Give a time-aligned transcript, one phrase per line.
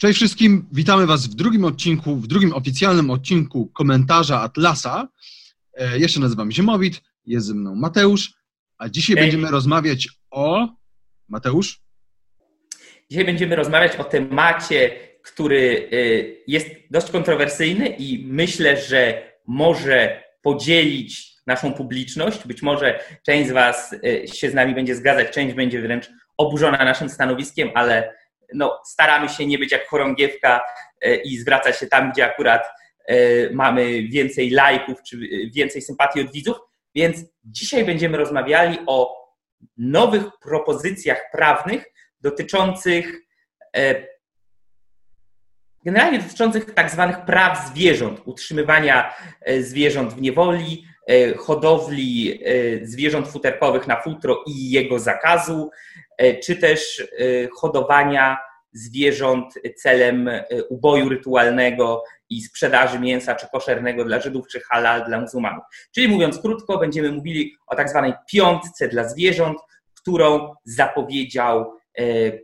[0.00, 5.08] Cześć wszystkim, witamy Was w drugim odcinku, w drugim oficjalnym odcinku komentarza Atlasa.
[5.74, 8.32] E, jeszcze nazywam się Mowit, jest ze mną Mateusz,
[8.78, 9.24] a dzisiaj Cześć.
[9.24, 10.68] będziemy rozmawiać o...
[11.28, 11.80] Mateusz?
[13.10, 14.90] Dzisiaj będziemy rozmawiać o temacie,
[15.22, 22.46] który y, jest dość kontrowersyjny i myślę, że może podzielić naszą publiczność.
[22.46, 26.84] Być może część z Was y, się z nami będzie zgadzać, część będzie wręcz oburzona
[26.84, 28.19] naszym stanowiskiem, ale
[28.54, 30.60] no, staramy się nie być jak chorągiewka
[31.00, 32.66] e, i zwracać się tam, gdzie akurat
[33.06, 33.16] e,
[33.50, 35.18] mamy więcej lajków czy
[35.54, 36.56] więcej sympatii od widzów.
[36.94, 39.20] Więc dzisiaj będziemy rozmawiali o
[39.76, 41.84] nowych propozycjach prawnych
[42.20, 43.20] dotyczących
[43.76, 44.10] e,
[45.84, 49.14] generalnie dotyczących tak zwanych praw zwierząt, utrzymywania
[49.60, 50.86] zwierząt w niewoli,
[51.36, 52.40] hodowli
[52.82, 55.70] zwierząt futerkowych na futro i jego zakazu,
[56.20, 57.04] E, czy też e,
[57.48, 58.38] hodowania
[58.72, 65.20] zwierząt celem e, uboju rytualnego i sprzedaży mięsa czy koszernego dla Żydów, czy halal dla
[65.20, 65.64] muzułmanów.
[65.94, 69.58] Czyli mówiąc krótko, będziemy mówili o tak zwanej piątce dla zwierząt,
[69.94, 71.80] którą zapowiedział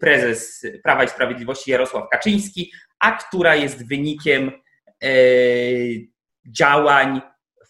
[0.01, 4.53] prezes Prawa i Sprawiedliwości Jarosław Kaczyński, a która jest wynikiem
[6.47, 7.21] działań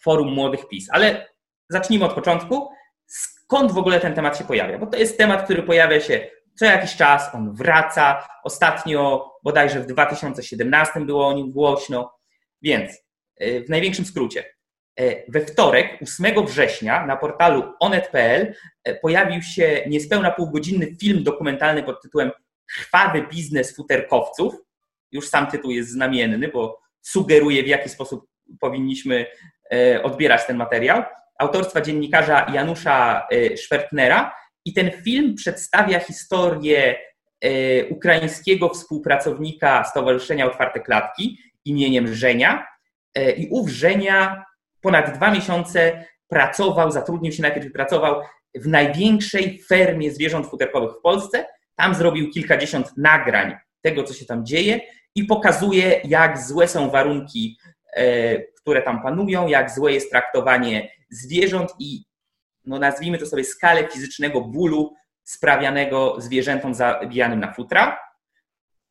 [0.07, 0.87] Forum Młodych PiS.
[0.91, 1.27] Ale
[1.69, 2.69] zacznijmy od początku
[3.05, 6.65] skąd w ogóle ten temat się pojawia, bo to jest temat, który pojawia się co
[6.65, 8.27] jakiś czas, on wraca.
[8.43, 12.13] Ostatnio, bodajże w 2017 było o nim głośno.
[12.61, 12.91] Więc
[13.37, 14.43] e, w największym skrócie,
[14.99, 21.83] e, we wtorek, 8 września, na portalu onet.pl e, pojawił się niespełna półgodzinny film dokumentalny
[21.83, 22.31] pod tytułem
[22.75, 24.55] Krwawy biznes futerkowców.
[25.11, 28.27] Już sam tytuł jest znamienny, bo sugeruje, w jaki sposób
[28.59, 29.25] powinniśmy
[30.03, 31.03] odbierać ten materiał.
[31.37, 36.95] Autorstwa dziennikarza Janusza e, Szwertnera i ten film przedstawia historię
[37.41, 42.67] e, ukraińskiego współpracownika Stowarzyszenia Otwarte Klatki imieniem Żenia.
[43.15, 44.45] E, i ów Żenia
[44.81, 48.21] ponad dwa miesiące pracował, zatrudnił się najpierw pracował
[48.55, 51.45] w największej fermie zwierząt futerkowych w Polsce.
[51.75, 54.79] Tam zrobił kilkadziesiąt nagrań tego, co się tam dzieje
[55.15, 57.57] i pokazuje, jak złe są warunki,
[58.67, 62.03] które tam panują, jak złe jest traktowanie zwierząt i
[62.65, 67.99] no nazwijmy to sobie skalę fizycznego bólu sprawianego zwierzętom zabijanym na futra.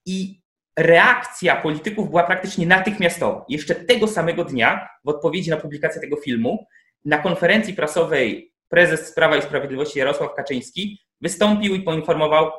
[0.06, 0.40] I
[0.78, 3.44] reakcja polityków była praktycznie natychmiastowa.
[3.48, 6.66] Jeszcze tego samego dnia, w odpowiedzi na publikację tego filmu,
[7.04, 12.50] na konferencji prasowej prezes Prawa i Sprawiedliwości Jarosław Kaczyński wystąpił i poinformował,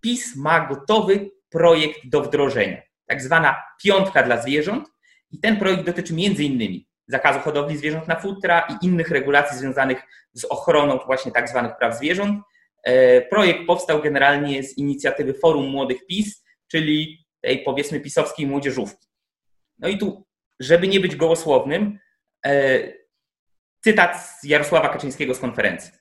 [0.00, 4.88] PiS ma gotowy projekt do wdrożenia, tak zwana piątka dla zwierząt
[5.30, 10.02] i ten projekt dotyczy między innymi zakazu hodowli zwierząt na futra i innych regulacji związanych
[10.32, 12.40] z ochroną właśnie tak zwanych praw zwierząt.
[12.82, 19.06] E, projekt powstał generalnie z inicjatywy Forum Młodych PiS, czyli tej powiedzmy pisowskiej młodzieżówki.
[19.78, 20.26] No i tu,
[20.60, 21.98] żeby nie być gołosłownym,
[22.46, 22.80] e,
[23.80, 25.92] cytat z Jarosława Kaczyńskiego z konferencji.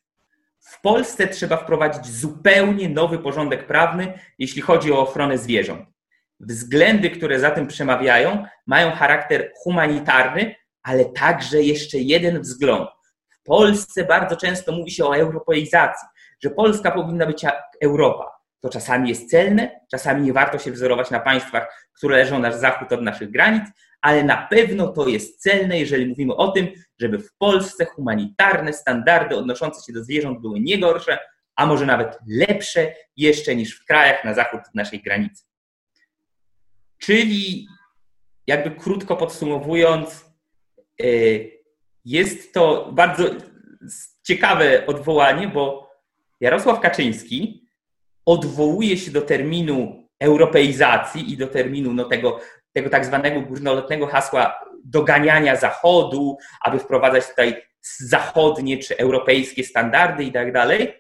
[0.59, 5.89] W Polsce trzeba wprowadzić zupełnie nowy porządek prawny, jeśli chodzi o ochronę zwierząt.
[6.39, 12.89] Względy, które za tym przemawiają, mają charakter humanitarny, ale także jeszcze jeden wzgląd.
[13.29, 16.07] W Polsce bardzo często mówi się o europeizacji,
[16.43, 18.31] że Polska powinna być jak Europa.
[18.61, 22.91] To czasami jest celne, czasami nie warto się wzorować na państwach, które leżą na zachód
[22.91, 23.63] od naszych granic,
[24.01, 26.67] ale na pewno to jest celne, jeżeli mówimy o tym,
[26.99, 31.17] żeby w Polsce humanitarne standardy odnoszące się do zwierząt były nie gorsze,
[31.55, 35.48] a może nawet lepsze jeszcze niż w krajach na zachód od naszej granicy.
[36.99, 37.67] Czyli,
[38.47, 40.29] jakby krótko podsumowując,
[41.03, 41.51] Y,
[42.05, 43.23] jest to bardzo
[44.23, 45.89] ciekawe odwołanie, bo
[46.39, 47.67] Jarosław Kaczyński
[48.25, 52.39] odwołuje się do terminu europeizacji i do terminu no, tego,
[52.73, 57.61] tego tak zwanego górnolotnego hasła doganiania Zachodu, aby wprowadzać tutaj
[57.97, 60.93] zachodnie czy europejskie standardy i tak dalej.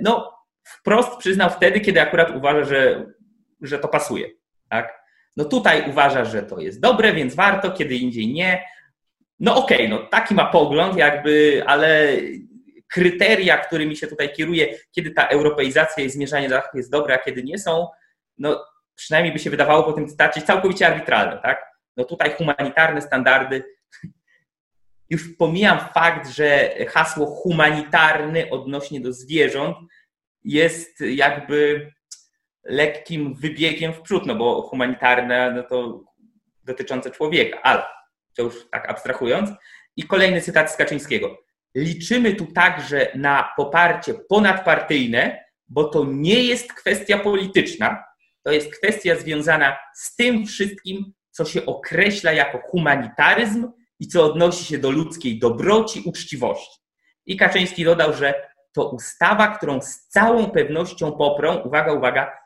[0.00, 3.06] No, wprost przyznał wtedy, kiedy akurat uważa, że,
[3.60, 4.28] że to pasuje.
[4.68, 4.99] Tak?
[5.40, 8.64] No tutaj uważa, że to jest dobre, więc warto, kiedy indziej nie.
[9.38, 12.16] No okej, okay, no taki ma pogląd jakby, ale
[12.88, 17.42] kryteria, którymi się tutaj kieruje, kiedy ta europeizacja i zmierzanie do jest dobre, a kiedy
[17.42, 17.88] nie są,
[18.38, 18.64] no
[18.94, 21.66] przynajmniej by się wydawało po tym cytacie całkowicie arbitralne, tak?
[21.96, 23.64] No tutaj humanitarne standardy.
[25.10, 29.76] Już pomijam fakt, że hasło humanitarny odnośnie do zwierząt
[30.44, 31.90] jest jakby
[32.64, 36.00] lekkim wybiegiem w przód, no bo humanitarne no to
[36.64, 37.82] dotyczące człowieka, ale
[38.36, 39.50] to już tak abstrahując.
[39.96, 41.38] I kolejny cytat z Kaczyńskiego.
[41.74, 48.04] Liczymy tu także na poparcie ponadpartyjne, bo to nie jest kwestia polityczna,
[48.42, 54.64] to jest kwestia związana z tym wszystkim, co się określa jako humanitaryzm i co odnosi
[54.64, 56.80] się do ludzkiej dobroci, uczciwości.
[57.26, 58.34] I Kaczyński dodał, że
[58.72, 62.39] to ustawa, którą z całą pewnością poprą, uwaga, uwaga,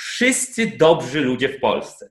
[0.00, 2.10] wszyscy dobrzy ludzie w Polsce.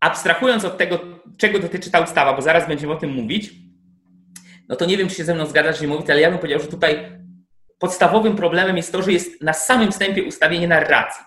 [0.00, 1.00] Abstrahując od tego,
[1.36, 3.50] czego dotyczy ta ustawa, bo zaraz będziemy o tym mówić,
[4.68, 6.66] no to nie wiem, czy się ze mną zgadzasz, mówić, ale ja bym powiedział, że
[6.66, 7.20] tutaj
[7.78, 11.24] podstawowym problemem jest to, że jest na samym wstępie ustawienie narracji.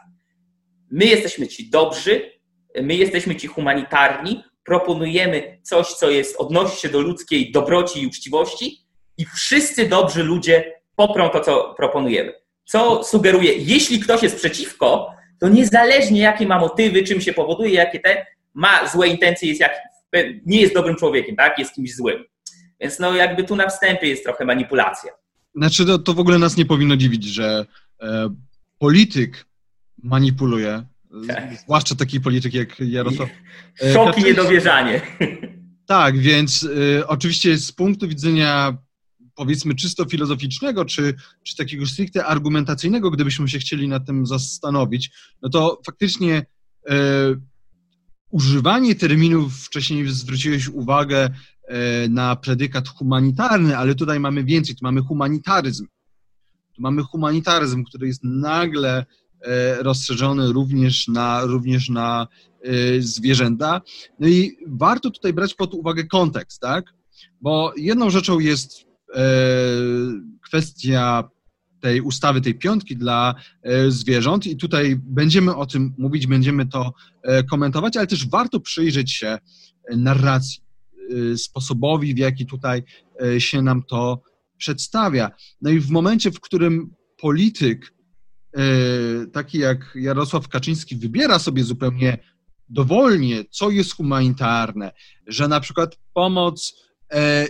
[0.91, 2.31] My jesteśmy ci dobrzy,
[2.81, 8.77] my jesteśmy ci humanitarni, proponujemy coś, co jest, odnosi się do ludzkiej dobroci i uczciwości
[9.17, 12.42] i wszyscy dobrzy ludzie poprą to, co proponujemy.
[12.65, 17.99] Co sugeruje, jeśli ktoś jest przeciwko, to niezależnie jakie ma motywy, czym się powoduje, jakie
[17.99, 19.71] te, ma złe intencje, jest jak,
[20.45, 21.59] nie jest dobrym człowiekiem, tak?
[21.59, 22.23] jest kimś złym.
[22.79, 25.11] Więc no jakby tu na wstępie jest trochę manipulacja.
[25.55, 27.65] Znaczy to, to w ogóle nas nie powinno dziwić, że
[28.01, 28.35] e,
[28.79, 29.45] polityk
[30.03, 30.83] manipuluje,
[31.27, 31.57] tak.
[31.57, 33.29] zwłaszcza taki polityk jak Jarosław.
[33.81, 35.01] E, Szok i niedowierzanie.
[35.85, 36.67] Tak, więc
[36.99, 38.77] e, oczywiście z punktu widzenia
[39.35, 45.49] powiedzmy czysto filozoficznego, czy, czy takiego stricte argumentacyjnego, gdybyśmy się chcieli nad tym zastanowić, no
[45.49, 46.45] to faktycznie
[46.89, 46.95] e,
[48.33, 51.29] używanie terminów, wcześniej zwróciłeś uwagę
[51.67, 55.87] e, na predykat humanitarny, ale tutaj mamy więcej, tu mamy humanitaryzm.
[56.75, 59.05] Tu mamy humanitaryzm, który jest nagle
[59.41, 62.27] e, rozszerzony również na, również na
[62.63, 63.81] e, zwierzęta.
[64.19, 66.85] No i warto tutaj brać pod uwagę kontekst, tak?
[67.41, 68.92] Bo jedną rzeczą jest
[70.45, 71.23] kwestia
[71.83, 76.93] tej ustawy, tej piątki dla e, zwierząt i tutaj będziemy o tym mówić, będziemy to
[77.23, 79.39] e, komentować, ale też warto przyjrzeć się e,
[79.95, 80.63] narracji,
[81.37, 82.83] sposobowi, w jaki tutaj
[83.37, 84.21] się nam to
[84.57, 85.31] przedstawia.
[85.61, 87.93] No i w momencie, w którym polityk
[89.33, 92.17] taki jak Jarosław Kaczyński wybiera sobie zupełnie
[92.69, 94.91] dowolnie, co jest humanitarne,
[95.27, 96.73] że na przykład pomoc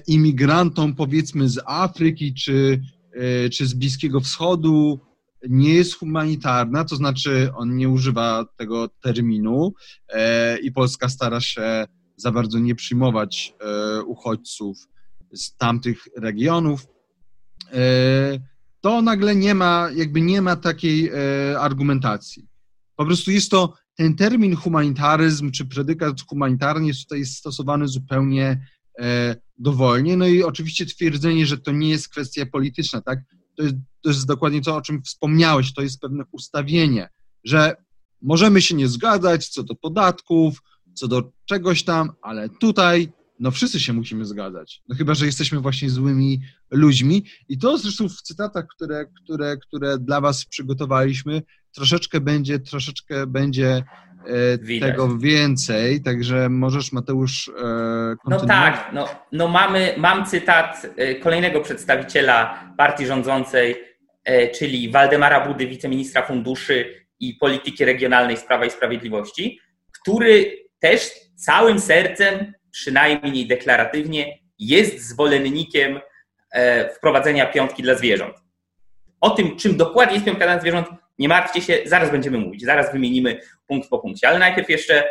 [0.08, 2.82] imigrantom powiedzmy z Afryki czy
[3.14, 5.00] E, czy z Bliskiego Wschodu
[5.50, 9.74] nie jest humanitarna, to znaczy on nie używa tego terminu
[10.10, 14.78] e, i Polska stara się za bardzo nie przyjmować e, uchodźców
[15.34, 16.88] z tamtych regionów,
[18.82, 21.12] to nagle nie ma, jakby nie ma takiej
[21.60, 22.48] argumentacji.
[22.96, 28.83] Po prostu jest to, ten termin humanitaryzm czy predykat humanitarny jest tutaj stosowany zupełnie E,
[29.58, 30.18] dowolnie.
[30.18, 33.20] No i oczywiście twierdzenie, że to nie jest kwestia polityczna, tak?
[33.56, 37.10] To jest, to jest dokładnie to, o czym wspomniałeś, to jest pewne ustawienie,
[37.44, 37.76] że
[38.22, 40.62] możemy się nie zgadzać co do podatków,
[40.94, 44.82] co do czegoś tam, ale tutaj no wszyscy się musimy zgadzać.
[44.90, 46.42] No chyba, że jesteśmy właśnie złymi
[46.72, 47.26] ludźmi.
[47.50, 51.42] I to zresztą w cytatach, które, które, które dla Was przygotowaliśmy,
[51.72, 54.13] troszeczkę będzie, troszeczkę będzie E,
[54.62, 54.90] Widać.
[54.90, 61.62] tego więcej, także możesz Mateusz e, No tak, no, no mamy, mam cytat e, kolejnego
[61.62, 63.94] przedstawiciela partii rządzącej,
[64.56, 69.60] czyli Waldemara Budy, wiceministra funduszy i polityki regionalnej z Prawa i Sprawiedliwości,
[70.02, 76.00] który też całym sercem, przynajmniej deklaratywnie, jest zwolennikiem
[76.98, 78.36] wprowadzenia piątki dla zwierząt.
[79.22, 80.88] O tym, czym dokładnie jest piątka dla zwierząt,
[81.20, 85.04] nie martwcie się, zaraz będziemy mówić, zaraz wymienimy punkt po punkcie, ale najpierw jeszcze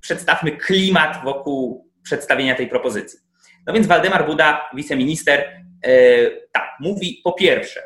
[0.00, 3.18] przedstawmy klimat wokół przedstawienia tej propozycji.
[3.66, 7.82] No więc Waldemar Buda, wiceminister, yy, tak, mówi po pierwsze,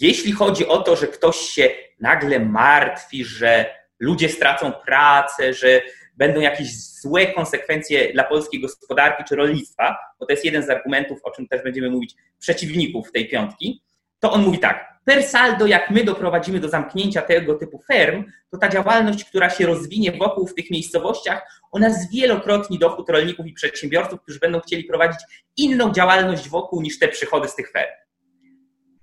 [0.00, 1.70] jeśli chodzi o to, że ktoś się
[2.00, 5.82] nagle martwi, że ludzie stracą pracę, że
[6.16, 11.18] będą jakieś złe konsekwencje dla polskiej gospodarki czy rolnictwa, bo to jest jeden z argumentów,
[11.22, 13.82] o czym też będziemy mówić, przeciwników tej piątki,
[14.22, 18.58] to on mówi tak, per saldo, jak my doprowadzimy do zamknięcia tego typu ferm, to
[18.58, 24.20] ta działalność, która się rozwinie wokół w tych miejscowościach, ona zwielokrotni dochód rolników i przedsiębiorców,
[24.22, 25.20] którzy będą chcieli prowadzić
[25.56, 27.90] inną działalność wokół niż te przychody z tych ferm.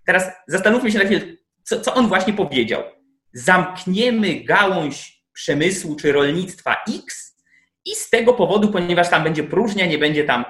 [0.05, 1.21] Teraz zastanówmy się na chwilę,
[1.63, 2.83] co, co on właśnie powiedział.
[3.33, 7.37] Zamkniemy gałąź przemysłu czy rolnictwa X
[7.85, 10.45] i z tego powodu, ponieważ tam będzie próżnia, nie będzie tam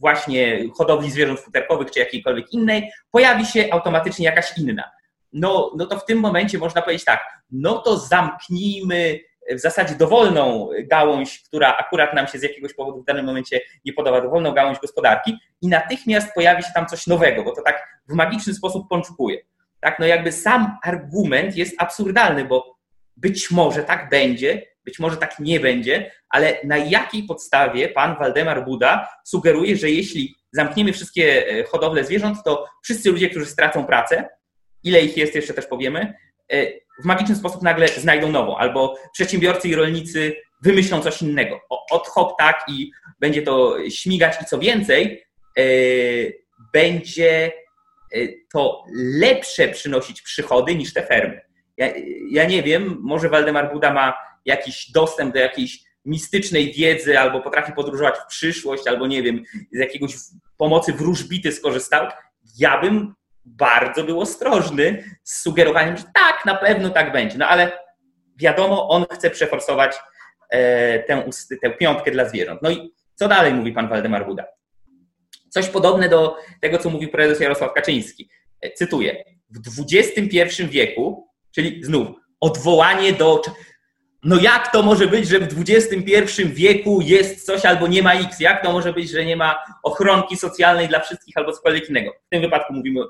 [0.00, 4.90] właśnie hodowli zwierząt futerkowych czy jakiejkolwiek innej, pojawi się automatycznie jakaś inna.
[5.32, 7.20] No, no to w tym momencie można powiedzieć tak,
[7.50, 9.20] no to zamknijmy
[9.50, 13.92] w zasadzie dowolną gałąź, która akurat nam się z jakiegoś powodu w danym momencie nie
[13.92, 18.14] podoba, dowolną gałąź gospodarki i natychmiast pojawi się tam coś nowego, bo to tak w
[18.14, 19.38] magiczny sposób pączkuje.
[19.80, 22.76] Tak, no jakby sam argument jest absurdalny, bo
[23.16, 28.64] być może tak będzie, być może tak nie będzie, ale na jakiej podstawie pan Waldemar
[28.64, 34.28] Buda sugeruje, że jeśli zamkniemy wszystkie e, hodowle zwierząt, to wszyscy ludzie, którzy stracą pracę,
[34.82, 36.14] ile ich jest, jeszcze też powiemy,
[37.02, 41.60] w magiczny sposób nagle znajdą nową, albo przedsiębiorcy i rolnicy wymyślą coś innego.
[41.90, 42.90] Od hop tak i
[43.20, 45.24] będzie to śmigać i co więcej,
[46.72, 47.52] będzie
[48.52, 48.84] to
[49.20, 51.40] lepsze przynosić przychody niż te fermy.
[51.76, 51.92] Ja,
[52.30, 54.14] ja nie wiem, może Waldemar Buda ma
[54.44, 59.78] jakiś dostęp do jakiejś mistycznej wiedzy, albo potrafi podróżować w przyszłość, albo nie wiem, z
[59.78, 60.14] jakiegoś
[60.56, 62.06] pomocy wróżbity skorzystał.
[62.58, 67.38] Ja bym bardzo był ostrożny z sugerowaniem, że tak, na pewno tak będzie.
[67.38, 67.78] No ale
[68.36, 69.96] wiadomo, on chce przeforsować
[70.50, 71.30] e, tę,
[71.62, 72.62] tę piątkę dla zwierząt.
[72.62, 74.44] No i co dalej mówi pan Waldemar Buda?
[75.48, 78.30] Coś podobne do tego, co mówił prezes Jarosław Kaczyński.
[78.60, 79.24] E, cytuję.
[79.50, 82.08] W XXI wieku, czyli znów
[82.40, 83.42] odwołanie do.
[84.26, 88.40] No jak to może być, że w XXI wieku jest coś albo nie ma X?
[88.40, 92.12] Jak to może być, że nie ma ochronki socjalnej dla wszystkich albo cokolwiek innego?
[92.26, 93.00] W tym wypadku mówimy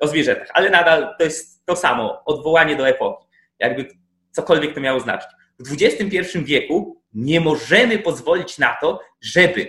[0.00, 3.26] o zwierzętach, ale nadal to jest to samo, odwołanie do epoki,
[3.58, 3.88] jakby
[4.30, 5.28] cokolwiek to miało znaczyć.
[5.58, 9.68] W XXI wieku nie możemy pozwolić na to, żeby,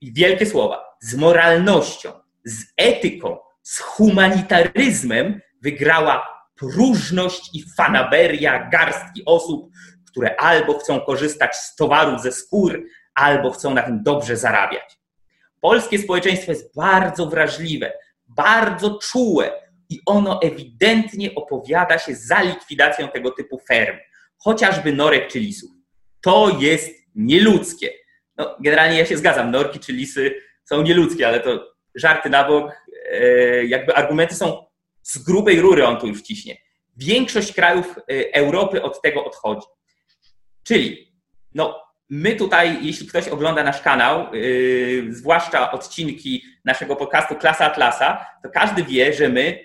[0.00, 2.12] i wielkie słowa, z moralnością,
[2.44, 9.70] z etyką, z humanitaryzmem wygrała próżność i fanaberia garstki osób,
[10.14, 14.98] które albo chcą korzystać z towarów ze skór, albo chcą na tym dobrze zarabiać.
[15.60, 17.92] Polskie społeczeństwo jest bardzo wrażliwe,
[18.28, 19.52] bardzo czułe
[19.90, 23.96] i ono ewidentnie opowiada się za likwidacją tego typu ferm,
[24.38, 25.70] chociażby norek czy lisów.
[26.20, 27.90] To jest nieludzkie.
[28.36, 32.72] No, generalnie ja się zgadzam, norki czy lisy są nieludzkie, ale to żarty na bok,
[33.10, 34.66] e, jakby argumenty są
[35.02, 36.56] z grubej rury, on tu już wciśnie.
[36.96, 39.66] Większość krajów e, Europy od tego odchodzi.
[40.64, 41.12] Czyli,
[41.54, 48.26] no, my tutaj, jeśli ktoś ogląda nasz kanał, yy, zwłaszcza odcinki naszego podcastu Klasa Atlasa,
[48.42, 49.58] to każdy wie, że my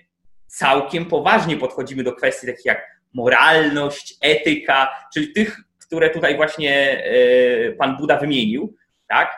[0.48, 7.04] całkiem poważnie podchodzimy do kwestii takich jak moralność, etyka, czyli tych, które tutaj właśnie
[7.66, 8.76] yy, pan Buda wymienił,
[9.08, 9.36] tak?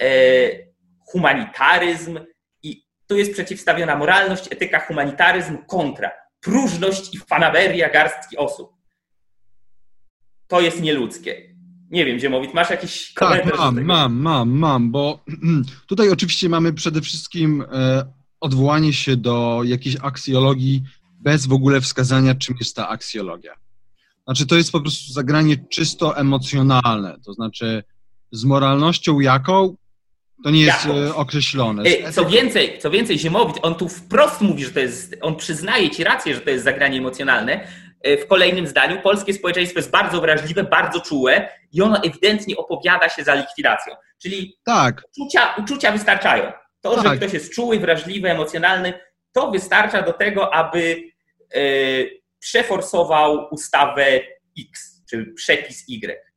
[0.00, 0.68] Yy,
[1.06, 2.20] humanitaryzm
[2.62, 6.10] i tu jest przeciwstawiona moralność, etyka, humanitaryzm kontra
[6.40, 8.77] próżność i fanaberia garstki osób.
[10.48, 11.54] To jest nieludzkie.
[11.90, 13.58] Nie wiem, Ziemowit, masz jakiś tak, komentarz?
[13.58, 15.24] Tak, mam, mam, mam, mam, bo
[15.88, 20.82] tutaj oczywiście mamy przede wszystkim e, odwołanie się do jakiejś aksjologii
[21.20, 23.54] bez w ogóle wskazania, czym jest ta aksjologia.
[24.24, 27.82] Znaczy, to jest po prostu zagranie czysto emocjonalne, to znaczy
[28.32, 29.76] z moralnością jaką
[30.44, 30.98] to nie jest Jaką?
[30.98, 31.82] E, określone.
[31.82, 35.90] E, co więcej, co więcej, Ziemowit, on tu wprost mówi, że to jest, on przyznaje
[35.90, 37.66] ci rację, że to jest zagranie emocjonalne.
[38.02, 43.08] E, w kolejnym zdaniu polskie społeczeństwo jest bardzo wrażliwe, bardzo czułe i ono ewidentnie opowiada
[43.08, 43.94] się za likwidacją.
[44.22, 45.02] Czyli tak.
[45.16, 46.52] uczucia, uczucia wystarczają.
[46.80, 47.06] To, tak.
[47.06, 48.92] że ktoś jest czuły, wrażliwy, emocjonalny,
[49.32, 51.02] to wystarcza do tego, aby
[51.54, 51.60] e,
[52.38, 54.20] przeforsował ustawę
[54.58, 56.27] X, czy przepis Y.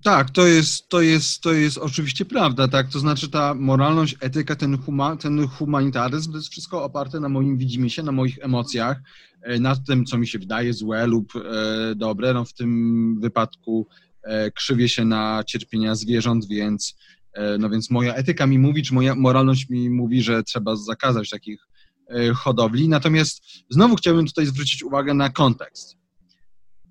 [0.00, 2.88] Tak, to jest, to, jest, to jest oczywiście prawda, tak?
[2.88, 7.58] To znaczy ta moralność, etyka, ten, huma, ten humanitaryzm, to jest wszystko oparte na moim
[7.58, 9.00] widzimisię, na moich emocjach,
[9.42, 12.34] e, na tym, co mi się wydaje złe lub e, dobre.
[12.34, 13.86] No w tym wypadku
[14.22, 16.96] e, krzywię się na cierpienia zwierząt, więc,
[17.32, 21.30] e, no więc moja etyka mi mówi, czy moja moralność mi mówi, że trzeba zakazać
[21.30, 21.66] takich
[22.08, 22.88] e, hodowli.
[22.88, 25.96] Natomiast znowu chciałbym tutaj zwrócić uwagę na kontekst.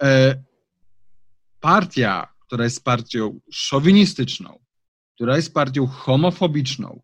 [0.04, 0.44] E,
[1.60, 4.60] partia która jest partią szowinistyczną,
[5.16, 7.02] która jest partią homofobiczną.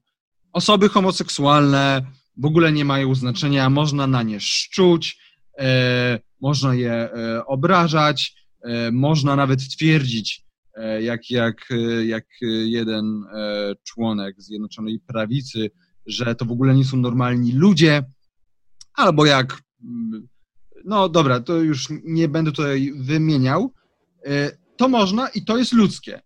[0.53, 2.05] Osoby homoseksualne
[2.37, 5.19] w ogóle nie mają znaczenia, można na nie szczuć,
[5.57, 12.25] e, można je e, obrażać, e, można nawet twierdzić, e, jak, jak, e, jak
[12.65, 15.71] jeden e, członek Zjednoczonej Prawicy,
[16.05, 18.03] że to w ogóle nie są normalni ludzie,
[18.93, 20.27] albo jak, mm,
[20.85, 23.73] no dobra, to już nie będę tutaj wymieniał,
[24.77, 26.21] to można i to jest ludzkie.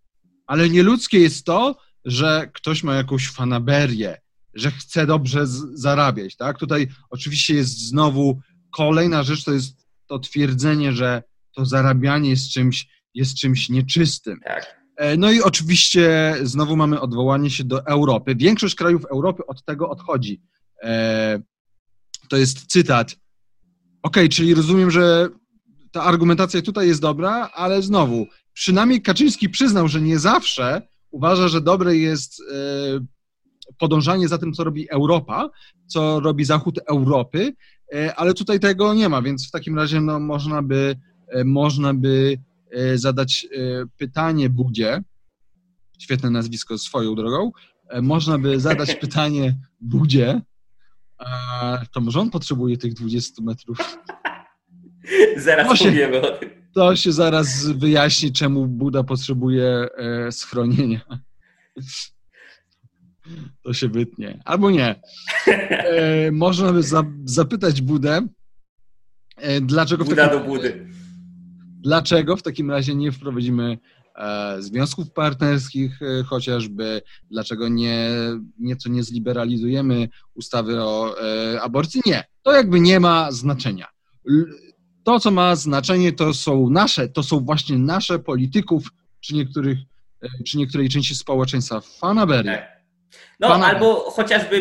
[0.47, 4.17] Ale nieludzkie jest to, że ktoś ma jakąś fanaberię,
[4.53, 6.57] że chce dobrze zarabiać, tak?
[6.57, 8.39] Tutaj oczywiście jest znowu
[8.71, 11.23] kolejna rzecz, to jest to twierdzenie, że
[11.55, 14.39] to zarabianie jest czymś, jest czymś nieczystym.
[14.43, 14.81] Tak.
[14.97, 18.35] E, no i oczywiście znowu mamy odwołanie się do Europy.
[18.35, 20.41] Większość krajów Europy od tego odchodzi.
[20.83, 21.41] E,
[22.29, 23.15] to jest cytat.
[24.03, 25.29] Ok, czyli rozumiem, że
[25.91, 30.81] ta argumentacja tutaj jest dobra, ale znowu, przynajmniej Kaczyński przyznał, że nie zawsze
[31.11, 32.45] uważa, że dobre jest e,
[33.77, 35.49] podążanie za tym, co robi Europa,
[35.87, 37.53] co robi Zachód Europy,
[37.93, 40.95] e, ale tutaj tego nie ma, więc w takim razie no, można by,
[41.27, 42.37] e, można by
[42.95, 43.47] zadać
[43.97, 45.03] pytanie Budzie,
[45.99, 47.51] świetne nazwisko swoją drogą,
[48.01, 50.41] można by zadać pytanie Budzie,
[51.93, 53.77] to może on potrzebuje tych 20 metrów
[55.37, 56.49] Zaraz To się- powiemy o tym.
[56.73, 59.65] To się zaraz wyjaśni, czemu Buda potrzebuje
[59.97, 61.01] e, schronienia.
[63.63, 64.41] To się wytnie.
[64.45, 65.01] Albo nie.
[65.47, 68.27] E, można by za, zapytać Budę,
[69.37, 70.87] e, dlaczego w, Buda takim, do budy.
[71.79, 73.77] dlaczego w takim razie nie wprowadzimy
[74.15, 77.01] e, związków partnerskich e, chociażby,
[77.31, 78.09] dlaczego nie,
[78.59, 82.01] nieco nie zliberalizujemy ustawy o e, aborcji.
[82.05, 83.87] Nie, to jakby nie ma znaczenia.
[85.03, 88.83] To, co ma znaczenie, to są nasze, to są właśnie nasze polityków,
[89.19, 89.77] czy niektórych,
[90.23, 92.51] e, czy niektórej części społeczeństwa fanaberie.
[92.51, 92.81] Tak.
[93.39, 94.55] No, albo chociażby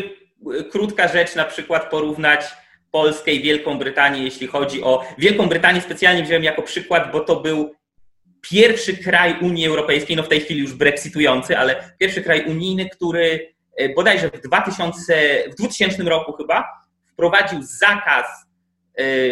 [0.60, 2.44] y, krótka rzecz, na przykład porównać
[2.90, 5.04] Polskę i Wielką Brytanię, jeśli chodzi o.
[5.18, 7.74] Wielką Brytanię specjalnie wziąłem jako przykład, bo to był
[8.40, 13.54] pierwszy kraj Unii Europejskiej, no w tej chwili już brexitujący, ale pierwszy kraj unijny, który
[13.80, 16.64] y, bodajże w, 2000, w 2000 roku chyba
[17.12, 18.26] wprowadził zakaz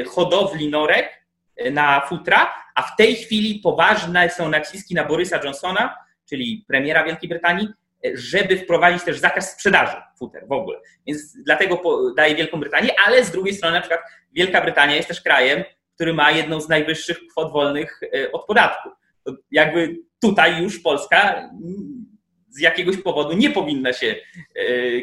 [0.09, 1.25] hodowli norek
[1.67, 5.97] y, na futra, a w tej chwili poważne są naciski na Borysa Johnsona,
[6.29, 7.69] czyli premiera Wielkiej Brytanii,
[8.15, 10.79] żeby wprowadzić też zakaz sprzedaży futer w ogóle.
[11.07, 11.83] Więc dlatego
[12.17, 14.01] daje Wielką Brytanię, ale z drugiej strony na przykład
[14.33, 18.01] Wielka Brytania jest też krajem, który ma jedną z najwyższych kwot wolnych
[18.33, 18.89] od podatku.
[19.51, 21.51] Jakby tutaj już Polska
[22.49, 24.15] z jakiegoś powodu nie powinna się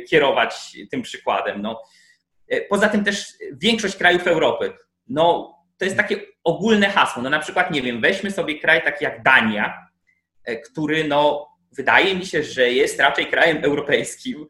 [0.09, 1.61] kierować tym przykładem.
[1.61, 1.81] No.
[2.49, 4.73] E, Poza tym też większość krajów Europy,
[5.07, 7.21] no to jest takie ogólne hasło.
[7.23, 9.87] No na przykład, nie wiem, weźmy sobie kraj taki jak Dania,
[10.43, 11.47] e, który no
[11.77, 14.45] wydaje mi się, że jest raczej krajem europejskim.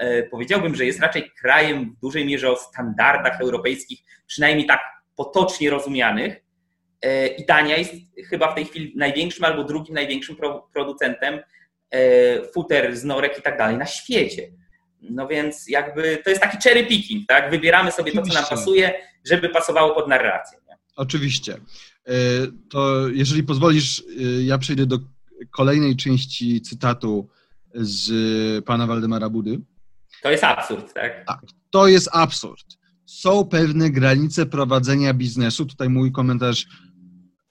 [0.00, 4.80] E, Powiedziałbym, że jest raczej krajem w dużej mierze o standardach europejskich, przynajmniej tak
[5.16, 6.36] potocznie rozumianych.
[7.38, 7.92] I Dania jest
[8.30, 11.40] chyba w tej chwili największym albo drugim największym pro- producentem
[12.54, 14.42] futer z norek i tak dalej na świecie.
[15.02, 17.50] No więc jakby to jest taki cherry picking, tak?
[17.50, 18.54] Wybieramy sobie to, co nam Oczywiście.
[18.56, 18.92] pasuje,
[19.26, 20.58] żeby pasowało pod narrację.
[20.68, 20.76] Nie?
[20.96, 21.54] Oczywiście.
[22.06, 22.12] E,
[22.70, 24.98] To jeżeli pozwolisz, e, ja przejdę do
[25.50, 27.28] kolejnej części cytatu
[27.74, 29.60] z pana Waldemara Budy.
[30.22, 31.26] To jest absurd, tak?
[31.70, 32.64] To jest absurd.
[33.06, 35.66] Są pewne granice prowadzenia biznesu.
[35.66, 36.66] Tutaj mój komentarz.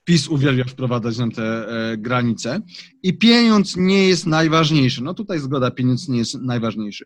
[0.03, 2.61] PiS uwielbia wprowadzać nam te e, granice.
[3.03, 5.03] I pieniądz nie jest najważniejszy.
[5.03, 7.05] No tutaj zgoda, pieniądz nie jest najważniejszy.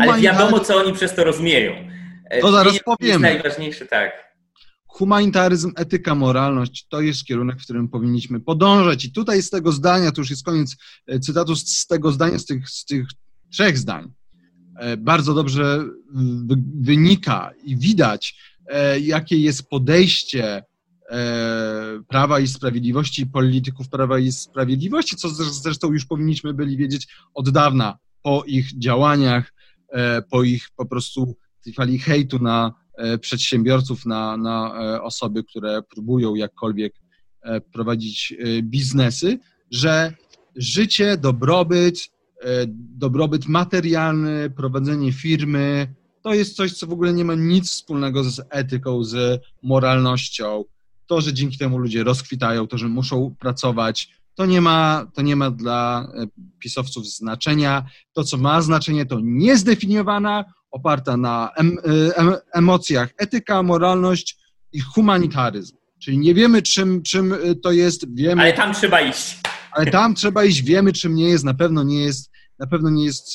[0.00, 1.72] Ale wiadomo, co oni przez to rozumieją.
[2.30, 3.28] E, To zaraz pieniądz powiemy.
[3.28, 4.28] Jest najważniejszy, tak.
[4.86, 9.04] humanitaryzm, etyka, moralność to jest kierunek, w którym powinniśmy podążać.
[9.04, 12.44] I tutaj z tego zdania, to już jest koniec e, cytatu, z, tego zdania, z
[12.46, 13.06] tych, z tych
[13.50, 14.12] trzech zdań,
[14.78, 15.84] e, bardzo dobrze
[16.46, 18.36] wy- wynika i widać,
[19.00, 20.62] jakie jest podejście
[22.08, 27.50] Prawa i Sprawiedliwości, polityków Prawa i Sprawiedliwości, co zresz- zresztą już powinniśmy byli wiedzieć od
[27.50, 29.52] dawna po ich działaniach,
[30.30, 35.82] po ich po prostu tej fali hejtu na e, przedsiębiorców, na, na e, osoby, które
[35.82, 36.94] próbują jakkolwiek
[37.42, 39.38] e, prowadzić e, biznesy,
[39.70, 40.12] że
[40.56, 42.10] życie, dobrobyt,
[42.42, 42.66] e,
[42.98, 48.40] dobrobyt materialny, prowadzenie firmy, to jest coś, co w ogóle nie ma nic wspólnego z
[48.50, 50.64] etyką, z moralnością.
[51.06, 55.36] To, że dzięki temu ludzie rozkwitają, to, że muszą pracować, to nie ma, to nie
[55.36, 56.26] ma dla e,
[56.58, 57.84] pisowców znaczenia.
[58.12, 61.78] To, co ma znaczenie, to niezdefiniowana, oparta na em,
[62.10, 64.36] e, em, emocjach etyka, moralność
[64.72, 65.76] i humanitaryzm.
[66.02, 69.36] Czyli nie wiemy, czym, czym e, to jest, wiemy, Ale tam trzeba iść.
[69.72, 73.04] ale tam trzeba iść, wiemy, czym nie jest, na pewno nie jest, na pewno nie
[73.04, 73.34] jest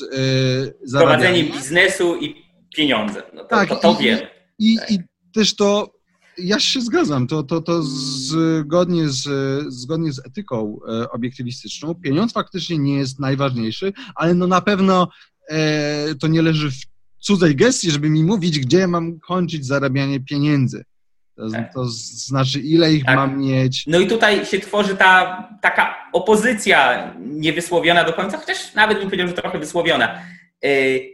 [0.84, 1.24] zarabianie.
[1.24, 2.36] Prowadzenie biznesu i
[2.76, 3.24] pieniądze.
[3.34, 4.28] No to, Tak, to, to i- wiemy.
[4.60, 5.00] I, I
[5.34, 5.93] też to,
[6.38, 9.28] ja się zgadzam, to, to, to zgodnie, z,
[9.74, 15.08] zgodnie z etyką e, obiektywistyczną, pieniądz faktycznie nie jest najważniejszy, ale no na pewno
[15.50, 16.76] e, to nie leży w
[17.20, 20.84] cudzej gestii, żeby mi mówić, gdzie mam kończyć zarabianie pieniędzy.
[21.36, 21.74] To, Tak.
[21.74, 23.16] to znaczy, ile ich Tak.
[23.16, 23.84] mam mieć.
[23.88, 29.28] No i tutaj się tworzy ta taka opozycja niewysłowiona do końca, chociaż nawet bym powiedział,
[29.28, 30.22] że trochę wysłowiona.
[30.64, 31.14] Yy,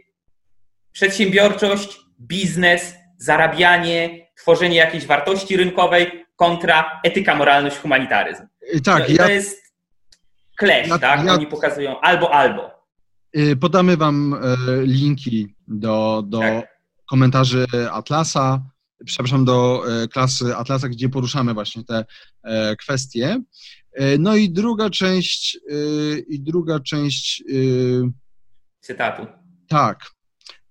[0.92, 8.42] Przedsiębiorczość, biznes, zarabianie, tworzenie jakiejś wartości rynkowej kontra etyka, moralność, humanitaryzm.
[8.84, 9.72] Tak, no ja, to jest
[10.60, 11.24] clash, ja- tak?
[11.26, 12.70] ja- Oni pokazują albo, albo.
[13.34, 16.78] e, podamy wam e, linki do, do Tak.
[17.08, 18.62] komentarzy Atlasa,
[19.04, 22.04] przepraszam, do e, klasy Atlasa, gdzie poruszamy właśnie te
[22.44, 23.40] e, kwestie.
[24.18, 25.58] No i druga część,
[26.28, 27.42] i druga część,
[28.80, 29.26] Cytatu.
[29.68, 30.10] tak,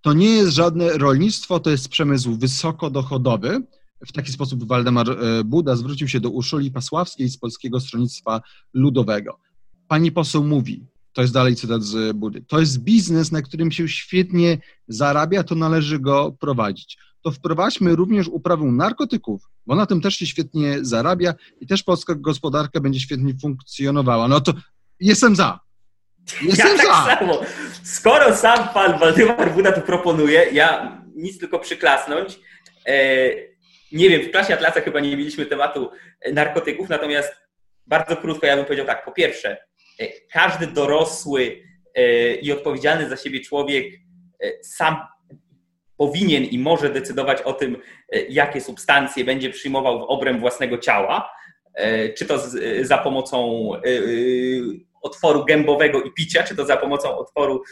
[0.02, 3.62] to nie jest żadne rolnictwo, to jest przemysł wysokodochodowy.
[4.08, 8.42] W taki sposób Waldemar e, Buda zwrócił się do Urszuli Pasławskiej z Polskiego Stronnictwa
[8.74, 9.40] Ludowego.
[9.88, 13.88] Pani poseł mówi, to jest dalej cytat z Budy, to jest biznes, na którym się
[13.88, 14.58] świetnie
[14.88, 16.98] zarabia, to należy go prowadzić.
[17.22, 22.16] to wprowadźmy również uprawę narkotyków, bo na tym też się świetnie zarabia i też polska
[22.16, 24.28] gospodarka będzie świetnie funkcjonowała.
[24.28, 24.54] No to
[25.00, 25.60] jestem za.
[26.42, 27.18] Jestem ja tak za.
[27.18, 27.42] samo.
[27.84, 32.40] Skoro sam pan Waldemar Buda to proponuje, ja nic tylko przyklasnąć.
[32.88, 32.94] E,
[33.92, 35.92] nie wiem, w klasie Atlasa chyba nie mieliśmy tematu
[36.34, 37.34] narkotyków, natomiast
[37.88, 39.06] bardzo krótko ja bym powiedział tak.
[39.06, 39.58] Po pierwsze,
[40.00, 41.64] e, każdy dorosły
[41.96, 43.86] e, i odpowiedzialny za siebie człowiek
[44.62, 44.98] sam
[45.98, 47.78] powinien i może decydować o tym,
[48.30, 51.32] jakie substancje będzie przyjmował w obręb własnego ciała,
[52.18, 52.44] czy to
[52.82, 53.72] za pomocą
[55.02, 57.64] otworu gębowego i picia, czy to za pomocą otworu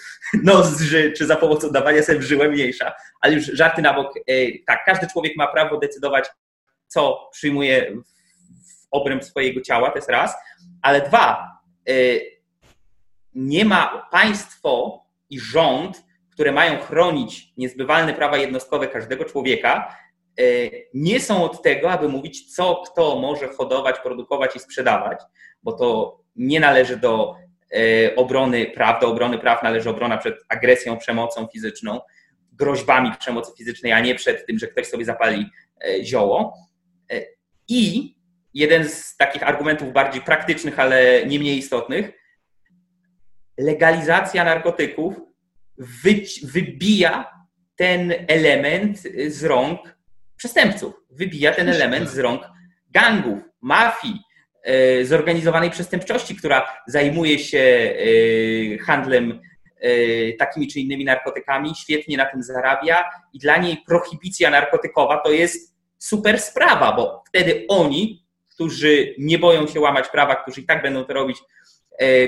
[0.44, 4.18] nozdrzy, czy za pomocą dawania sobie w żyłę mniejsza, ale już żarty na bok.
[4.18, 4.22] E,
[4.68, 6.30] tak, każdy człowiek ma prawo decydować,
[6.88, 10.36] co przyjmuje w obręb swojego ciała, to jest raz,
[10.82, 11.48] ale dwa,
[11.90, 11.94] e,
[13.36, 19.98] nie ma państwo i rząd, które mają chronić niezbywalne prawa jednostkowe każdego człowieka,
[20.40, 20.44] e,
[20.94, 25.20] nie są od tego, aby mówić, co kto może hodować, produkować i sprzedawać,
[25.64, 27.36] bo to nie należy do
[27.72, 32.02] e, obrony praw, do obrony praw należy obrona przed agresją, przemocą fizyczną,
[32.52, 35.50] groźbami przemocy fizycznej, a nie przed tym, że ktoś sobie zapali
[35.86, 36.54] e, zioło.
[37.12, 37.22] E,
[37.68, 38.16] I
[38.54, 42.12] jeden z takich argumentów bardziej praktycznych, ale nie mniej istotnych,
[43.58, 45.16] legalizacja narkotyków
[46.44, 47.32] wybija
[47.76, 49.98] ten element z rąk
[50.36, 52.50] przestępców, wybija ten element z rąk
[52.90, 54.20] gangów, mafii,
[55.04, 59.42] zorganizowanej przestępczości, która zajmuje się e, handlem
[59.80, 63.04] e, takimi czy innymi narkotykami, świetnie na tym zarabia
[63.34, 69.68] i dla niej prohibicja narkotykowa to jest super sprawa, bo wtedy oni, którzy nie boją
[69.68, 71.38] się łamać prawa, którzy i tak będą to robić,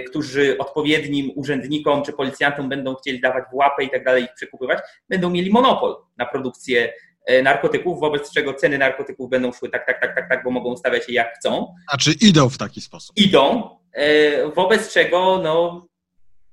[0.08, 4.80] którzy odpowiednim urzędnikom czy policjantom będą chcieli dawać w łapę i tak dalej ich przekupywać,
[5.10, 7.09] będą mieli monopol na produkcję E,
[7.44, 11.08] narkotyków, wobec czego ceny narkotyków będą szły tak, tak, tak, tak, tak, bo mogą stawiać
[11.08, 11.76] je jak chcą.
[11.90, 13.18] Znaczy idą w taki sposób.
[13.18, 15.88] Idą, e, wobec czego no,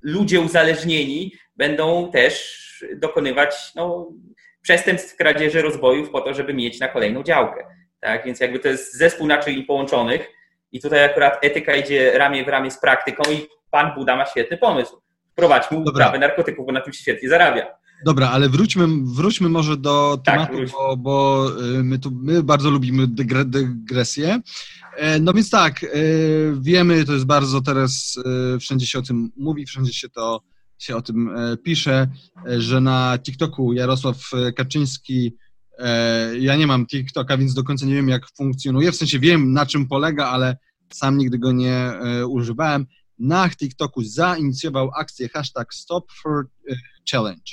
[0.02, 4.08] ludzie uzależnieni będą też dokonywać no,
[4.62, 7.66] przestępstw, kradzieży, rozbojów po to, żeby mieć na kolejną działkę.
[8.00, 10.28] Tak, więc jakby to jest zespół naczyń połączonych
[10.72, 14.56] i tutaj akurat etyka idzie ramię w ramię z praktyką i pan Buda ma świetny
[14.56, 15.02] pomysł.
[15.32, 17.66] Wprowadźmy uprawę narkotyków, bo na tym się świetnie zarabia.
[18.04, 22.70] Dobra, ale wróćmy, wróćmy może do tak, tematu, bo, bo, y, my, tu, my bardzo
[22.70, 24.40] lubimy dygresję.
[24.96, 25.88] E, no więc tak, e,
[26.60, 28.18] wiemy, to jest bardzo teraz,
[28.54, 30.42] e, wszędzie się o tym mówi, wszędzie się to
[30.78, 31.30] się o tym
[31.62, 32.08] pisze,
[32.58, 35.36] że na TikToku Jarosław Kaczyński,
[36.38, 39.66] ja nie mam TikToka, więc do końca nie wiem, jak funkcjonuje, w sensie wiem, na
[39.66, 40.56] czym polega, ale
[40.92, 41.92] sam nigdy go nie
[42.28, 42.86] używałem.
[43.18, 46.46] Na TikToku zainicjował akcję hashtag Stop for
[47.10, 47.52] Challenge.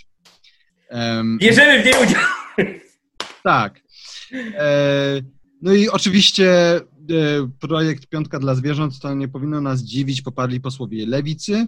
[1.39, 2.21] Bierzemy w niej udział.
[3.43, 3.81] Tak.
[4.33, 5.21] E,
[5.61, 6.81] no i oczywiście e,
[7.59, 11.67] projekt Piątka dla Zwierząt to nie powinno nas dziwić, poparli posłowie Lewicy,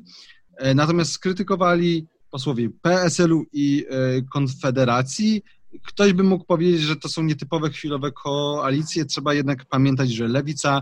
[0.58, 3.86] e, natomiast skrytykowali posłowie PSL-u i
[4.32, 5.42] Konfederacji.
[5.84, 9.06] Ktoś by mógł powiedzieć, że to są nietypowe chwilowe koalicje.
[9.06, 10.82] Trzeba jednak pamiętać, że Lewica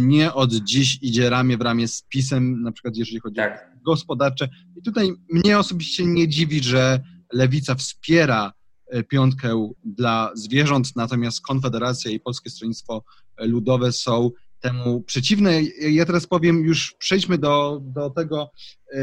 [0.00, 3.72] nie od dziś idzie ramię w ramię z PiSem, na przykład jeżeli chodzi tak.
[3.76, 4.48] o gospodarcze.
[4.76, 7.00] I tutaj mnie osobiście nie dziwi, że
[7.32, 8.52] lewica wspiera
[8.86, 13.04] e, piątkę dla zwierząt, natomiast Konfederacja i Polskie Stronnictwo
[13.38, 15.62] Ludowe są temu przeciwne.
[15.80, 18.50] Ja teraz powiem, już przejdźmy do, do tego,
[18.92, 18.98] e,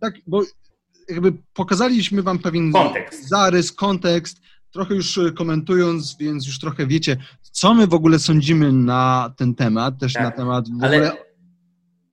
[0.00, 0.42] tak, bo
[1.08, 3.28] jakby pokazaliśmy Wam pewien kontekst.
[3.28, 4.40] zarys, kontekst,
[4.72, 9.98] trochę już komentując, więc już trochę wiecie, co my w ogóle sądzimy na ten temat,
[9.98, 10.96] też tak, na temat w ale...
[10.96, 11.24] ogóle...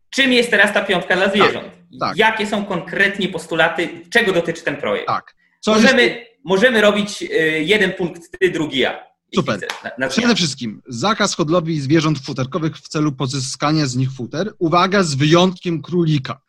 [0.10, 1.66] Czym jest teraz ta piątka dla zwierząt?
[1.66, 2.18] Tak, tak.
[2.18, 5.08] Jakie są konkretnie postulaty, czego dotyczy ten projekt?
[5.08, 5.36] Tak.
[5.68, 7.28] Możemy, możemy robić y,
[7.66, 9.08] jeden punkt ty, drugi ja.
[9.36, 9.60] Super.
[9.84, 14.54] Na, na Przede wszystkim zakaz hodowli zwierząt futerkowych w celu pozyskania z nich futer.
[14.60, 16.42] Uwaga, z wyjątkiem królika.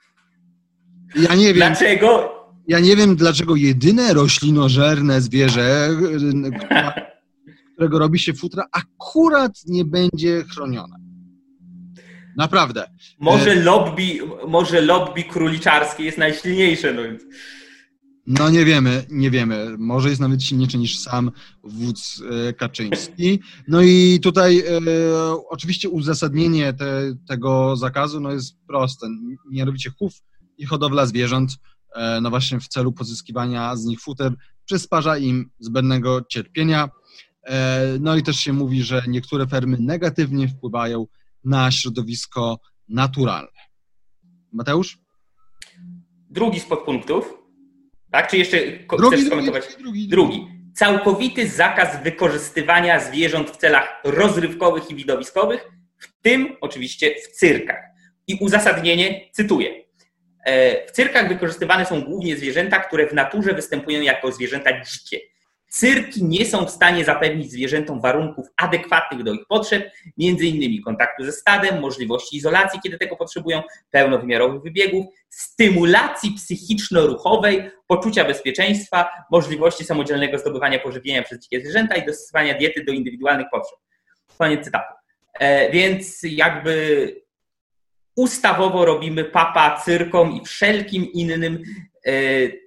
[1.17, 1.55] Ja nie wiem.
[1.55, 2.35] Dlaczego?
[2.69, 5.89] Ja nie wiem, dlaczego jedyne roślinożerne zwierzę,
[7.75, 10.97] którego robi się futra, akurat nie będzie chronione.
[12.37, 12.91] Naprawdę.
[13.21, 16.93] Może e, lobby, może lobby króliczarskie jest najsilniejsze.
[16.93, 17.03] No.
[18.31, 19.77] No nie wiemy, nie wiemy.
[19.79, 21.31] Może jest nawet silniejszy niż sam
[21.65, 23.41] wódz e, Kaczyński.
[23.69, 24.81] No i tutaj e,
[25.49, 29.07] oczywiście uzasadnienie te, tego zakazu no jest proste.
[29.51, 30.23] Mianowicie chów
[30.59, 31.51] i hodowla zwierząt,
[31.95, 36.89] e, no właśnie w celu pozyskiwania z nich futer, przysparza im zbędnego cierpienia.
[37.45, 41.07] E, no i też się mówi, że niektóre fermy negatywnie wpływają
[41.45, 43.61] na środowisko naturalne.
[44.53, 44.99] Mateusz?
[46.31, 47.48] Drugi z podpunktów
[48.11, 48.31] tak?
[48.31, 48.57] Czy jeszcze
[48.99, 49.65] drugi, chcesz skomentować?
[49.67, 50.09] Drugi, drugi.
[50.09, 50.47] drugi.
[50.75, 55.69] całkowity zakaz wykorzystywania zwierząt w celach rozrywkowych i widowiskowych,
[55.99, 57.85] w tym oczywiście w cyrkach.
[58.27, 59.85] I uzasadnienie cytuję.
[60.45, 65.21] E, w cyrkach wykorzystywane są głównie zwierzęta, które w naturze występują jako zwierzęta dzikie.
[65.69, 71.33] Cyrki nie są w stanie zapewnić zwierzętom warunków adekwatnych do ich potrzeb, innymi kontaktu ze
[71.33, 80.79] stadem, możliwości izolacji, kiedy tego potrzebują, pełnowymiarowych wybiegów, stymulacji psychiczno-ruchowej, poczucia bezpieczeństwa, możliwości samodzielnego zdobywania
[80.79, 83.79] pożywienia przez dzikie zwierzęta i dostosowania diety do indywidualnych potrzeb.
[84.39, 84.95] Koniec cytatu.
[85.41, 87.15] E, więc jakby
[88.17, 91.63] ustawowo robimy papa cyrkom i wszelkim innym
[92.05, 92.13] e,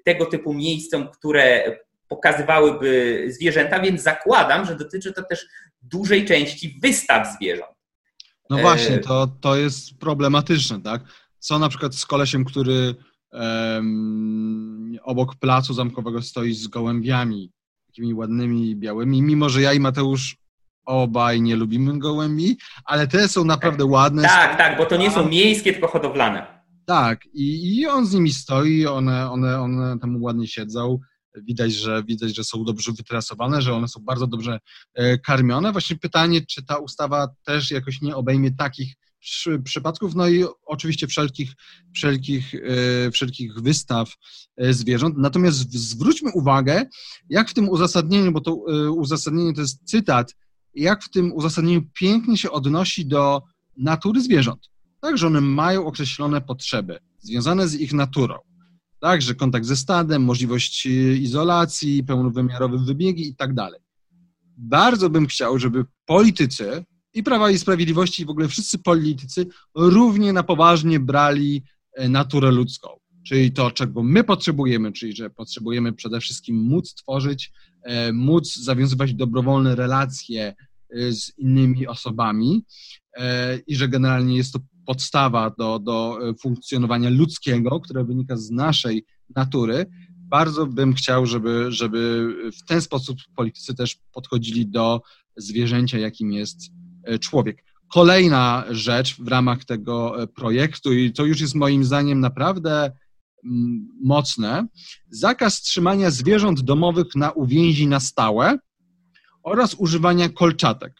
[0.06, 1.78] tego typu miejscom, które
[2.12, 5.45] pokazywałyby zwierzęta, więc zakładam, że dotyczy to też
[5.82, 7.71] dużej części wystaw zwierząt.
[8.50, 11.02] No właśnie, to, to jest problematyczne, tak?
[11.39, 12.95] Co na przykład z kolesiem, który
[13.32, 17.52] um, obok placu zamkowego stoi z gołębiami,
[17.88, 20.38] takimi ładnymi, białymi, mimo że ja i Mateusz
[20.86, 24.24] obaj nie lubimy gołębi, ale te są naprawdę ładne.
[24.24, 26.62] Tak, tak, bo to nie są miejskie, tylko hodowlane.
[26.86, 31.00] Tak, i, i on z nimi stoi, one, one, one tam ładnie siedzą
[31.36, 34.60] widać, że widać, że są dobrze wytresowane, że one są bardzo dobrze
[34.94, 35.72] e, karmione.
[35.72, 38.96] Właśnie pytanie, czy ta ustawa też jakoś nie obejmie takich
[39.63, 41.52] przypadków, no i oczywiście wszelkich,
[41.96, 44.15] wszelkich, e, wszelkich wystaw
[44.58, 45.17] e, zwierząt.
[45.17, 46.86] Natomiast zwróćmy uwagę,
[47.30, 48.56] jak w tym uzasadnieniu, bo to
[48.91, 50.36] uzasadnienie to jest cytat,
[50.74, 53.41] jak w tym uzasadnieniu pięknie się odnosi do
[53.78, 54.70] natury zwierząt.
[55.02, 58.51] Tak, że one mają określone potrzeby związane z ich naturą
[59.02, 63.80] tak, że kontakt ze stadem, możliwość y, izolacji, pełnowymiarowe wybiegi i tak dalej.
[64.58, 70.34] Bardzo bym chciał, żeby politycy i Prawa i Sprawiedliwości i w ogóle wszyscy politycy równie
[70.34, 72.90] na poważnie brali e, naturę ludzką,
[73.28, 77.52] czyli to, czego my potrzebujemy, czyli że potrzebujemy przede wszystkim móc tworzyć,
[77.84, 80.56] e, móc zawiązywać dobrowolne relacje
[80.90, 82.66] e, z innymi osobami
[83.68, 89.06] i że generalnie jest to podstawa do, do e, funkcjonowania ludzkiego, które wynika z naszej
[89.36, 89.86] natury.
[90.17, 92.30] Bardzo bym chciał, żeby, żeby
[92.62, 95.02] w ten sposób politycy też podchodzili do
[95.38, 96.60] zwierzęcia, jakim jest
[97.04, 97.63] e, człowiek.
[97.94, 102.91] Kolejna rzecz w ramach tego e, projektu, i to już jest moim zdaniem naprawdę
[103.46, 104.67] mm, mocne,
[105.10, 108.58] zakaz trzymania zwierząt domowych na uwięzi na stałe
[109.44, 110.94] oraz używania kolczatek.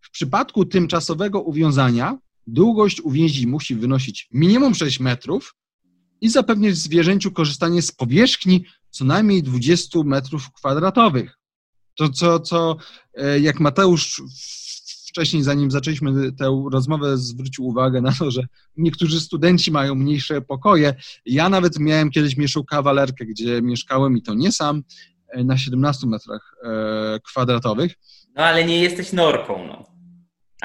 [0.00, 5.54] W przypadku tymczasowego uwiązania Długość uwięzi musi wynosić minimum 6 metrów
[6.20, 11.38] i zapewniać zwierzęciu korzystanie z powierzchni co najmniej 20 metrów kwadratowych.
[11.98, 12.76] To, co, co
[13.14, 14.22] e, jak Mateusz
[15.08, 18.42] wcześniej, zanim zaczęliśmy tę rozmowę, zwrócił uwagę na to, że
[18.76, 20.94] niektórzy studenci mają mniejsze pokoje.
[21.26, 24.82] Ja nawet miałem kiedyś mieszał kawalerkę, gdzie mieszkałem i to nie sam,
[25.28, 27.94] e, na 17 metrach e, kwadratowych.
[28.34, 29.95] No ale nie jesteś norką, no.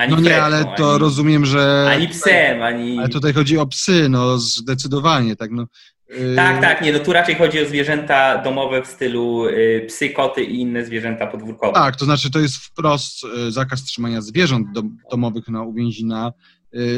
[0.01, 1.87] Ani no nie, ale to ani, rozumiem, że...
[1.89, 2.99] Ani psem, ani...
[2.99, 5.65] Ale tutaj chodzi o psy, no zdecydowanie, tak no.
[6.11, 10.09] Y, tak, tak, nie, no tu raczej chodzi o zwierzęta domowe w stylu y, psy,
[10.09, 11.73] koty i inne zwierzęta podwórkowe.
[11.73, 14.67] Tak, to znaczy to jest wprost y, zakaz trzymania zwierząt
[15.11, 16.31] domowych na uwięzi na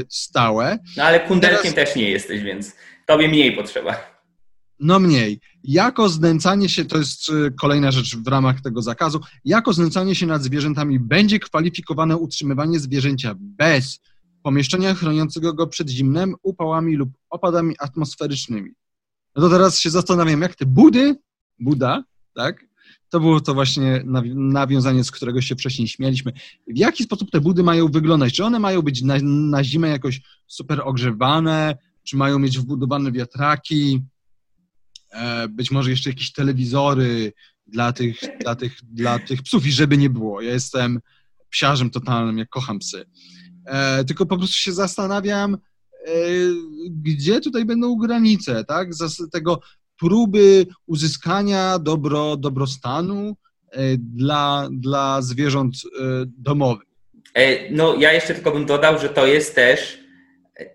[0.10, 0.78] stałe.
[0.98, 1.76] No ale kundelkiem Teraz...
[1.76, 4.13] też nie jesteś, więc tobie mniej potrzeba.
[4.80, 5.40] No mniej.
[5.64, 10.26] Jako znęcanie się, to jest y, kolejna rzecz w ramach tego zakazu, jako znęcanie się
[10.26, 14.00] nad zwierzętami będzie kwalifikowane utrzymywanie zwierzęcia bez
[14.44, 18.72] pomieszczenia chroniącego go przed zimnem, upałami lub opadami atmosferycznymi.
[19.36, 21.16] No to teraz się zastanawiam, jak te budy,
[21.60, 22.04] Buda,
[22.36, 22.66] tak,
[23.10, 24.04] to było to właśnie
[24.36, 26.32] nawiązanie, z którego się wcześniej śmialiśmy.
[26.68, 28.34] W jaki sposób te budy mają wyglądać?
[28.34, 31.78] Czy one mają być na, na zimę jakoś super ogrzewane?
[32.04, 34.02] Czy mają mieć wbudowane wiatraki?
[35.14, 37.34] E, być może jeszcze jakieś telewizory
[37.68, 40.42] dla tych, dla tych, dla tych psów i żeby nie było.
[40.42, 41.00] Ja jestem
[41.50, 43.06] psiarzem totalnym, jak kocham psy.
[43.66, 45.58] E, tylko po prostu się zastanawiam, e,
[46.90, 48.94] gdzie tutaj będą granice, tak?
[48.94, 49.60] Z tego
[50.00, 53.36] próby uzyskania dobro, dobrostanu
[53.98, 55.76] dla, dla zwierząt
[56.38, 56.88] domowych.
[57.72, 60.00] No, ja jeszcze tylko bym dodał, że to jest też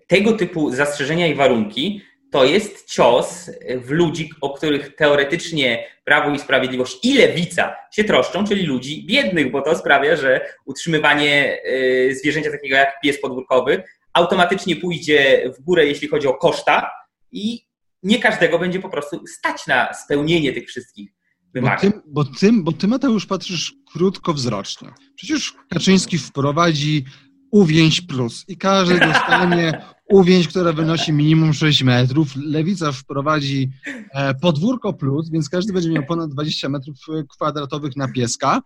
[0.07, 3.51] tego typu zastrzeżenia i warunki to jest cios
[3.85, 9.51] w ludzi, o których teoretycznie Prawo i Sprawiedliwość i Lewica się troszczą, czyli ludzi biednych,
[9.51, 15.85] bo to sprawia, że utrzymywanie y, zwierzęcia takiego jak pies podwórkowy automatycznie pójdzie w górę,
[15.85, 16.91] jeśli chodzi o koszta
[17.31, 17.65] i
[18.03, 21.11] nie każdego będzie po prostu stać na spełnienie tych wszystkich
[21.53, 21.91] wymagań.
[22.05, 24.89] Bo ty, bo ty, bo ty Mateusz, patrzysz krótkowzrocznie.
[25.15, 27.05] Przecież Kaczyński wprowadzi
[27.51, 32.27] uwięź plus i każdy dostanie uwięź, która wynosi minimum 6 metrów.
[32.35, 33.69] Lewica wprowadzi
[34.13, 36.95] e, podwórko plus, więc każdy będzie miał ponad 20 metrów
[37.29, 38.61] kwadratowych na pieska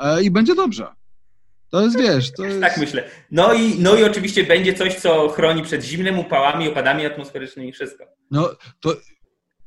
[0.00, 0.86] e, i będzie dobrze.
[1.70, 2.60] To jest, wiesz, to jest...
[2.60, 3.04] Tak myślę.
[3.30, 7.72] No i, no i oczywiście będzie coś, co chroni przed zimnym upałami, opadami atmosferycznymi i
[7.72, 8.04] wszystko.
[8.30, 8.96] No, to,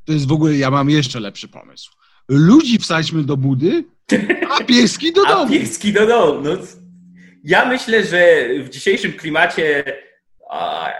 [0.05, 1.91] to jest w ogóle, ja mam jeszcze lepszy pomysł.
[2.29, 3.83] Ludzi wsadźmy do budy,
[4.49, 5.43] a pieski do domu.
[5.43, 6.41] A pieski do domu.
[6.41, 6.51] No,
[7.43, 9.83] ja myślę, że w dzisiejszym klimacie
[10.49, 10.91] a,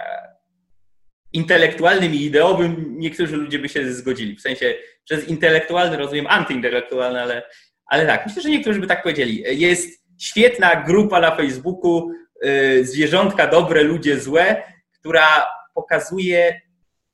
[1.32, 4.36] intelektualnym i ideowym niektórzy ludzie by się zgodzili.
[4.36, 7.42] W sensie przez intelektualny rozumiem antyintelektualny, ale,
[7.86, 9.60] ale tak, myślę, że niektórzy by tak powiedzieli.
[9.60, 12.10] Jest świetna grupa na Facebooku
[12.44, 14.62] y, Zwierzątka dobre, ludzie złe,
[14.92, 16.60] która pokazuje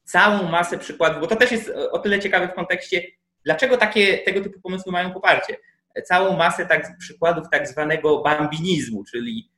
[0.05, 3.03] całą masę przykładów, bo to też jest o tyle ciekawe w kontekście,
[3.45, 5.57] dlaczego takie, tego typu pomysły mają poparcie.
[6.05, 9.51] Całą masę tak, przykładów tak zwanego bambinizmu, czyli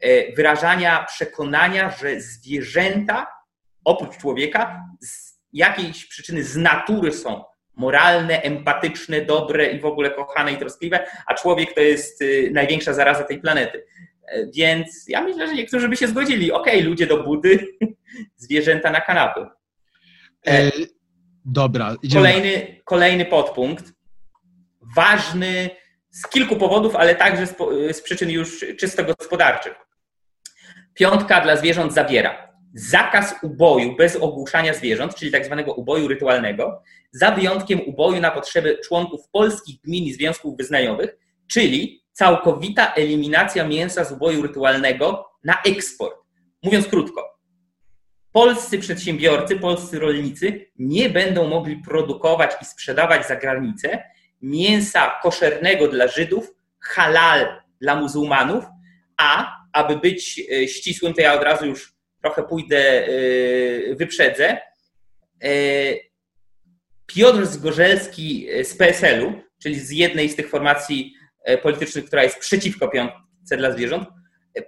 [0.00, 3.37] e, wyrażania przekonania, że zwierzęta
[3.88, 7.44] oprócz człowieka z jakiejś przyczyny z natury są
[7.76, 12.92] moralne, empatyczne, dobre i w ogóle kochane i troskliwe, a człowiek to jest y, największa
[12.92, 13.84] zaraza tej planety.
[14.28, 16.52] E, więc ja myślę, że niektórzy by się zgodzili.
[16.52, 17.66] Okej, okay, ludzie do budy,
[18.36, 19.46] zwierzęta na kanapy.
[20.46, 20.70] E,
[21.44, 21.94] dobra.
[22.12, 23.84] Kolejny, kolejny podpunkt.
[24.96, 25.70] Ważny
[26.10, 27.56] z kilku powodów, ale także z,
[27.96, 29.74] z przyczyn już czysto gospodarczych.
[30.94, 37.30] Piątka dla zwierząt zawiera zakaz uboju bez ogłuszania zwierząt, czyli tak zwanego uboju rytualnego, za
[37.30, 44.12] wyjątkiem uboju na potrzeby członków polskich gmin i związków wyznaniowych, czyli całkowita eliminacja mięsa z
[44.12, 46.14] uboju rytualnego na eksport.
[46.62, 47.38] Mówiąc krótko,
[48.32, 54.02] polscy przedsiębiorcy, polscy rolnicy nie będą mogli produkować i sprzedawać za granicę
[54.42, 58.64] mięsa koszernego dla Żydów, halal dla muzułmanów,
[59.16, 61.97] a aby być e, ścisłym, to ja od razu już
[62.28, 64.58] trochę pójdę, e, wyprzedzę.
[65.44, 65.50] E,
[67.06, 71.14] Piotr Zgorzelski z PSL-u, czyli z jednej z tych formacji
[71.62, 74.08] politycznych, która jest przeciwko piątce dla zwierząt,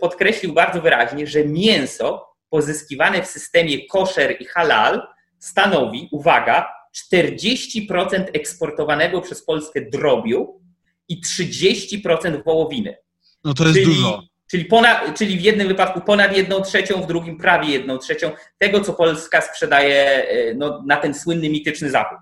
[0.01, 5.03] podkreślił bardzo wyraźnie, że mięso pozyskiwane w systemie koszer i halal
[5.39, 6.69] stanowi, uwaga,
[7.13, 10.61] 40% eksportowanego przez Polskę drobiu
[11.09, 12.97] i 30% wołowiny.
[13.45, 14.23] No to jest czyli, dużo.
[14.51, 18.81] Czyli, ponad, czyli w jednym wypadku ponad jedną trzecią, w drugim prawie jedną trzecią tego,
[18.81, 22.19] co Polska sprzedaje e, no, na ten słynny, mityczny zachód.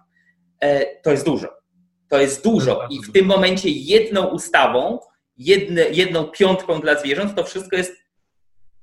[0.60, 1.48] E, to jest dużo.
[2.08, 2.88] To jest dużo.
[2.90, 4.98] I w tym momencie jedną ustawą,
[5.36, 7.92] jedne, jedną piątką dla zwierząt, to wszystko jest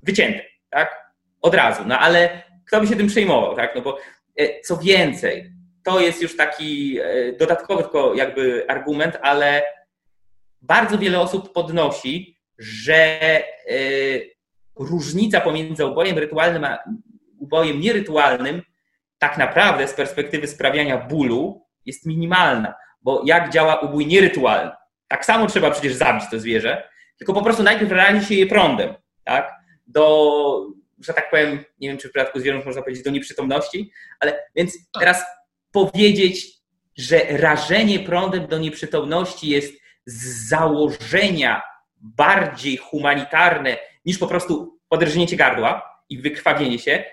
[0.02, 0.40] wycięte.
[0.70, 1.06] Tak?
[1.46, 1.82] od razu.
[1.86, 3.74] No ale kto by się tym przejmował, tak?
[3.74, 3.98] No bo
[4.36, 5.52] e, co więcej,
[5.84, 6.98] to jest już taki
[7.38, 9.62] dodatkowy tylko jakby argument, ale
[10.62, 13.42] bardzo wiele osób podnosi, że e,
[14.76, 16.78] różnica pomiędzy ubojem rytualnym a
[17.38, 18.62] ubojem nierytualnym
[19.18, 24.72] tak naprawdę z perspektywy sprawiania bólu jest minimalna, bo jak działa ubój nierytualny?
[25.08, 26.88] Tak samo trzeba przecież zabić to zwierzę,
[27.18, 29.52] tylko po prostu najpierw razi się je prądem, tak?
[29.86, 34.38] Do że tak powiem, nie wiem czy w przypadku zwierząt można powiedzieć do nieprzytomności, ale
[34.54, 35.24] więc teraz
[35.72, 36.46] powiedzieć,
[36.96, 39.74] że rażenie prądem do nieprzytomności jest
[40.06, 41.62] z założenia
[42.16, 47.04] bardziej humanitarne niż po prostu podrżnięcie gardła i wykrwawienie się,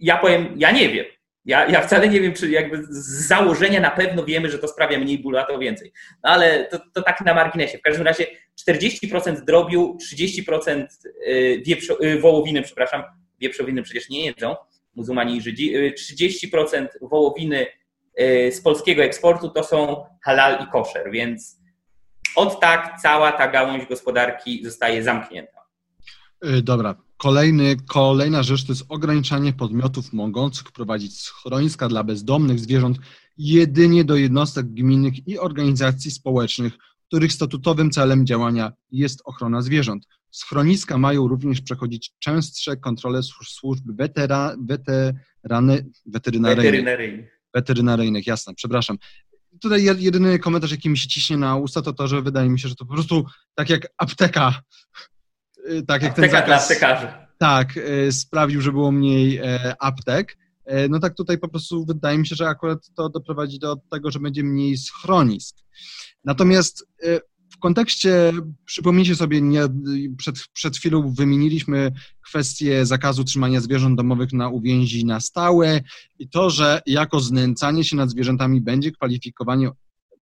[0.00, 1.04] ja powiem, ja nie wiem.
[1.44, 4.98] Ja, ja wcale nie wiem, czy jakby z założenia na pewno wiemy, że to sprawia
[4.98, 5.92] mniej bólu, a to więcej.
[6.24, 7.78] No ale to, to tak na marginesie.
[7.78, 8.26] W każdym razie
[8.70, 10.86] 40% drobiu, 30%
[11.26, 13.02] y, wieprzo, y, wołowiny, przepraszam,
[13.40, 14.56] wieprzowiny przecież nie jedzą,
[14.94, 17.66] muzułmani i Żydzi, 30% y, wołowiny
[18.50, 21.57] z polskiego eksportu to są halal i koszer, więc
[22.36, 25.58] od tak cała ta gałąź gospodarki zostaje zamknięta.
[26.62, 32.98] Dobra, Kolejny, kolejna rzecz to jest ograniczanie podmiotów mogących prowadzić schroniska dla bezdomnych zwierząt
[33.38, 36.72] jedynie do jednostek gminnych i organizacji społecznych,
[37.08, 40.06] których statutowym celem działania jest ochrona zwierząt.
[40.30, 47.40] Schroniska mają również przechodzić częstsze kontrole służb wetera, weterany, weterynaryjnych.
[47.54, 48.98] Weterynaryjnych, jasne, przepraszam.
[49.60, 52.68] Tutaj jedyny komentarz, jaki mi się ciśnie na usta, to to, że wydaje mi się,
[52.68, 54.62] że to po prostu tak jak apteka.
[55.70, 56.68] Y, tak jak ten zakaz,
[57.38, 62.18] tak, y, sprawił, że było mniej e, aptek, e, no tak tutaj po prostu wydaje
[62.18, 65.56] mi się, że akurat to doprowadzi do tego, że będzie mniej schronisk.
[66.24, 67.20] Natomiast e,
[67.58, 68.32] w kontekście,
[68.64, 69.62] przypomnijcie sobie, nie,
[70.16, 71.92] przed, przed chwilą wymieniliśmy
[72.24, 75.80] kwestię zakazu trzymania zwierząt domowych na uwięzi na stałe
[76.18, 79.70] i to, że jako znęcanie się nad zwierzętami będzie kwalifikowanie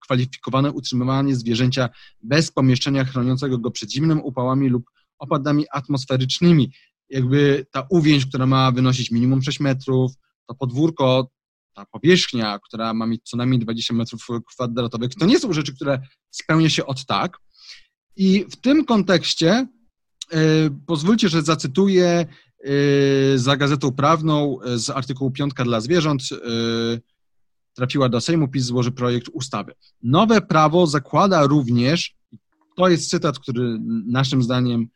[0.01, 1.89] kwalifikowane utrzymywanie zwierzęcia
[2.23, 6.73] bez pomieszczenia chroniącego go przed zimnym upałami lub opadami atmosferycznymi.
[7.11, 10.13] jakby ta uwięź, która ma wynosić minimum 6 metrów,
[10.47, 11.31] to podwórko,
[11.77, 16.01] ta powierzchnia, która ma mieć co najmniej 20 metrów kwadratowych, to nie są rzeczy, które
[16.31, 17.39] spełnia się od tak.
[18.17, 19.67] I w tym kontekście
[20.33, 20.39] yy,
[20.87, 22.27] pozwólcie, że zacytuję
[22.65, 26.23] yy, za gazetą prawną z artykułu Piątka dla zwierząt.
[27.75, 29.73] Trafiła do Sejmu, PiS złoży projekt ustawy.
[30.03, 32.15] Nowe prawo zakłada również,
[32.77, 34.89] to jest cytat, który naszym zdaniem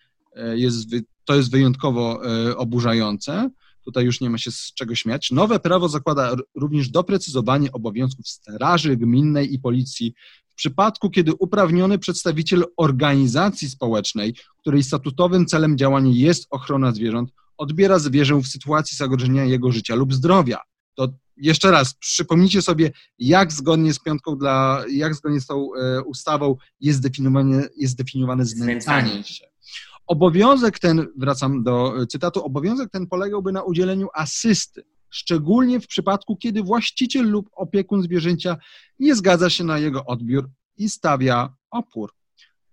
[0.54, 0.88] jest,
[1.24, 2.20] to jest wyjątkowo
[2.56, 3.50] oburzające,
[3.90, 5.30] tutaj już nie ma się z czego śmiać.
[5.30, 10.14] Nowe prawo zakłada również doprecyzowanie obowiązków straży gminnej i policji
[10.48, 17.98] w przypadku, kiedy uprawniony przedstawiciel organizacji społecznej, której statutowym celem działania jest ochrona zwierząt, odbiera
[17.98, 20.58] zwierzę w sytuacji zagrożenia jego życia lub zdrowia.
[20.94, 26.02] To jeszcze raz, przypomnijcie sobie, jak zgodnie z piątką dla, jak zgodnie z tą e,
[26.02, 29.49] ustawą jest zdefiniowane, jest zdefiniowane znęcanie się.
[30.10, 36.62] Obowiązek ten, wracam do cytatu, obowiązek ten polegałby na udzieleniu asysty, szczególnie w przypadku, kiedy
[36.62, 38.56] właściciel lub opiekun zwierzęcia
[38.98, 42.12] nie zgadza się na jego odbiór i stawia opór.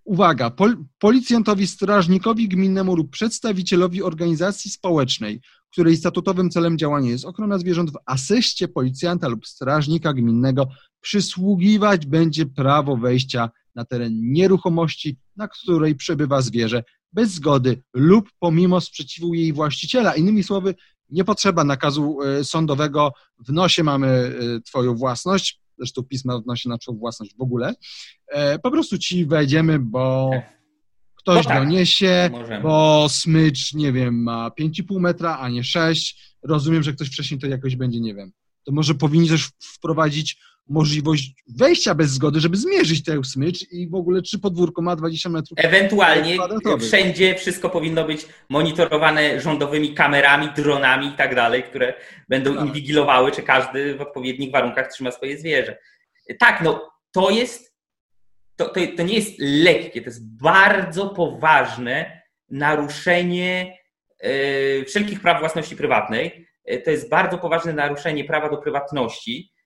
[0.03, 7.59] Uwaga, pol policjantowi, strażnikowi gminnemu lub przedstawicielowi organizacji społecznej, której statutowym celem działania jest ochrona
[7.59, 10.67] zwierząt, w asyście policjanta lub strażnika gminnego
[11.01, 16.83] przysługiwać będzie prawo wejścia na teren nieruchomości, na której przebywa zwierzę,
[17.17, 20.15] bez zgody lub pomimo sprzeciwu jej właściciela.
[20.15, 20.75] Innymi słowy,
[21.09, 23.13] nie potrzeba nakazu e, sądowego,
[23.47, 27.73] w nosie mamy e, twoją własność, zresztą pisma w nosie na twoją własność w ogóle,
[28.27, 30.31] e, po prostu ci wejdziemy, bo
[31.15, 32.29] ktoś tak, doniesie,
[32.63, 36.35] bo smycz, nie wiem, ma 5,5 metra, a nie 6.
[36.43, 38.31] Rozumiem, że ktoś wcześniej to jakoś będzie, nie wiem.
[38.63, 40.37] To może powinni też wprowadzić
[40.69, 45.29] możliwość wejścia bez zgody, żeby zmierzyć ten smycz i w ogóle czy podwórko ma 20
[45.29, 45.59] metrów.
[45.61, 46.37] Ewentualnie
[46.79, 51.93] wszędzie wszystko powinno być monitorowane rządowymi kamerami, dronami i tak dalej, które
[52.29, 52.65] będą tak.
[52.65, 55.77] inwigilowały, czy każdy w odpowiednich warunkach trzyma swoje zwierzę.
[56.39, 57.75] Tak, no to jest,
[58.55, 63.77] to, to, to nie jest lekkie, to jest bardzo poważne naruszenie
[64.23, 66.47] yy, wszelkich praw własności prywatnej.
[66.65, 69.56] Yy, to jest bardzo poważne naruszenie prawa do prywatności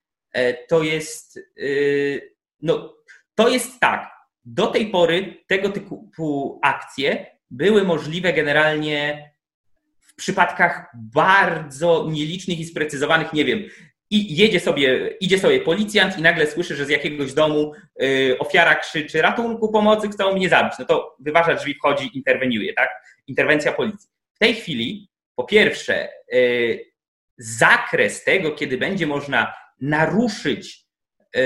[0.68, 2.96] to jest, y, no,
[3.36, 4.12] to jest tak.
[4.46, 9.32] Do tej pory tego typu akcje były możliwe generalnie
[10.00, 13.64] w przypadkach bardzo nielicznych i sprecyzowanych, nie wiem,
[14.10, 17.74] i jedzie sobie, idzie sobie policjant i nagle słyszy, że z jakiegoś domu
[18.04, 20.74] y, ofiara krzyczy ratunku, pomocy, chcą mnie zabić.
[20.80, 22.90] No to wyważa drzwi, wchodzi, interweniuje, tak?
[23.28, 24.10] Interwencja policji.
[24.36, 26.92] W tej chwili, po pierwsze, y,
[27.38, 30.86] zakres tego, kiedy będzie można naruszyć
[31.36, 31.42] e,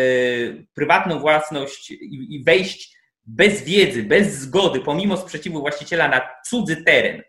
[0.74, 7.22] prywatną własność i wejść bez wiedzy, bez zgody, pomimo sprzeciwu właściciela na cudzy teren,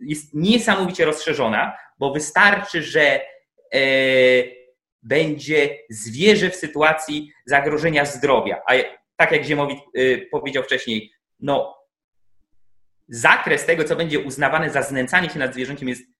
[0.00, 3.20] jest niesamowicie rozszerzona, bo wystarczy, że
[3.74, 3.80] e,
[5.02, 8.62] będzie zwierzę w sytuacji zagrożenia zdrowia.
[8.68, 8.72] A
[9.16, 11.76] tak jak Ziemowit e, powiedział wcześniej, no,
[13.08, 16.13] zakres tego, co będzie uznawane za znęcanie się nad zwierzęciem, jest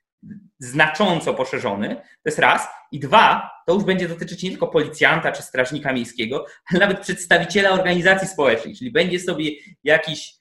[0.58, 1.96] znacząco poszerzony.
[1.96, 2.68] To jest raz.
[2.92, 7.70] I dwa, to już będzie dotyczyć nie tylko policjanta czy strażnika miejskiego, ale nawet przedstawiciela
[7.70, 9.50] organizacji społecznej, czyli będzie sobie
[9.84, 10.34] jakiś,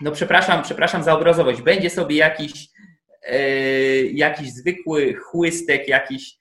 [0.00, 2.68] no przepraszam, przepraszam za obrazowość, będzie sobie jakiś,
[3.22, 3.38] e,
[4.02, 6.37] jakiś zwykły chłystek, jakiś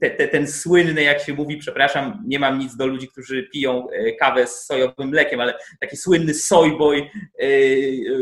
[0.00, 3.90] te, te, ten słynny, jak się mówi, przepraszam, nie mam nic do ludzi, którzy piją
[3.90, 7.46] e, kawę z sojowym mlekiem, ale taki słynny soyboy, e,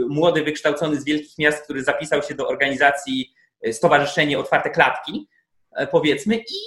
[0.08, 3.34] młody, wykształcony z wielkich miast, który zapisał się do organizacji
[3.72, 5.28] Stowarzyszenie Otwarte Klatki,
[5.72, 6.60] E, powiedzmy, i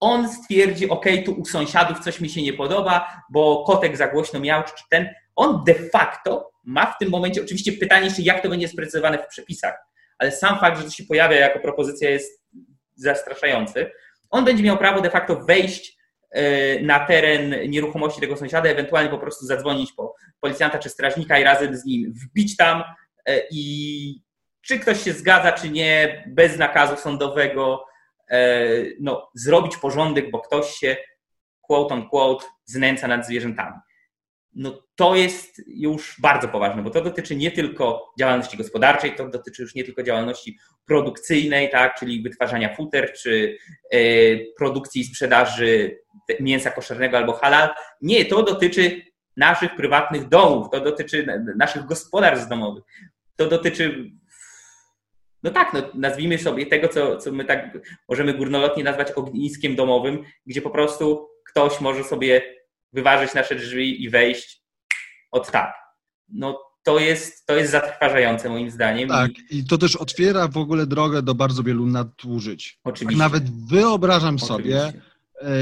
[0.00, 4.40] on stwierdzi, ok, tu u sąsiadów coś mi się nie podoba, bo kotek za głośno
[4.40, 5.08] miał, czy ten.
[5.36, 9.26] On de facto ma w tym momencie, oczywiście pytanie jeszcze, jak to będzie sprecyzowane w
[9.26, 9.74] przepisach,
[10.18, 12.42] ale sam fakt, że to się pojawia jako propozycja jest
[12.94, 13.90] zastraszający.
[14.34, 15.98] On będzie miał prawo de facto wejść
[16.30, 21.44] e, na teren nieruchomości tego sąsiada, ewentualnie po prostu zadzwonić po policjanta czy strażnika i
[21.44, 22.82] razem z nim wbić tam
[23.26, 24.24] e, i
[24.62, 27.84] czy ktoś się zgadza, czy nie, bez nakazu sądowego,
[28.30, 28.68] E,
[29.00, 30.96] no, zrobić porządek, bo ktoś się
[31.60, 33.76] quote on quote znęca nad zwierzętami.
[34.54, 39.62] No to jest już bardzo poważne, bo to dotyczy nie tylko działalności gospodarczej, to dotyczy
[39.62, 43.56] już nie tylko działalności produkcyjnej, tak, czyli wytwarzania futer, czy
[43.90, 43.98] e,
[44.58, 45.98] produkcji i sprzedaży
[46.40, 47.68] mięsa koszernego albo halal.
[48.00, 49.02] Nie, to dotyczy
[49.36, 51.26] naszych prywatnych domów, to dotyczy
[51.56, 52.84] naszych gospodarstw domowych,
[53.36, 54.10] to dotyczy
[55.42, 57.78] no tak, no, nazwijmy sobie tego, co, co my tak
[58.08, 62.42] możemy górnolotnie nazwać ogniskiem domowym, gdzie po prostu ktoś może sobie
[62.94, 64.62] wyważyć nasze drzwi i wejść
[65.30, 65.74] od tak.
[66.28, 69.08] No to jest, to jest zatrważające moim zdaniem.
[69.08, 69.64] Tak, i...
[69.64, 72.78] to też otwiera w ogóle drogę do bardzo wielu nadużyć.
[72.84, 73.18] Oczywiście.
[73.18, 74.54] Tak nawet wyobrażam Oczywiście.
[74.54, 74.92] sobie,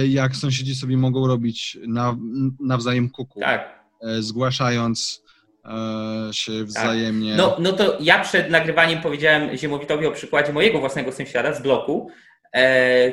[0.08, 2.16] jak sąsiedzi sobie mogą robić na,
[2.60, 3.84] nawzajem kuku, tak.
[4.20, 5.22] zgłaszając
[6.32, 6.66] się tak.
[6.66, 7.36] wzajemnie.
[7.36, 7.38] Tak.
[7.38, 12.10] No, no to ja przed nagrywaniem powiedziałem Ziemowitowi o przykładzie mojego własnego sąsiada z bloku,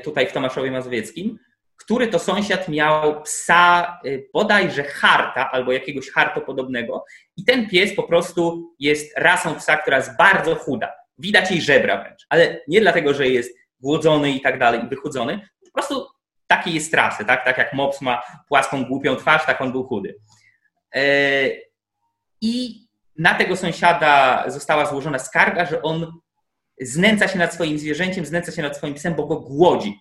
[0.03, 1.39] tutaj w Tomaszowie Mazowieckim,
[1.79, 7.05] który to sąsiad miał psa y, bodajże harta albo jakiegoś hartopodobnego
[7.37, 10.93] i ten pies po prostu jest rasą psa, która jest bardzo chuda.
[11.17, 15.49] Widać jej żebra wręcz, ale nie dlatego, że jest głodzony i tak dalej, i wychudzony,
[15.65, 16.07] po prostu
[16.47, 17.45] taki jest rasy, tak?
[17.45, 20.15] Tak jak mops ma płaską, głupią twarz, tak on był chudy.
[20.95, 21.01] E,
[22.41, 22.85] I
[23.17, 26.19] na tego sąsiada została złożona skarga, że on
[26.81, 29.99] znęca się nad swoim zwierzęciem, znęca się nad swoim psem, bo go głodzi.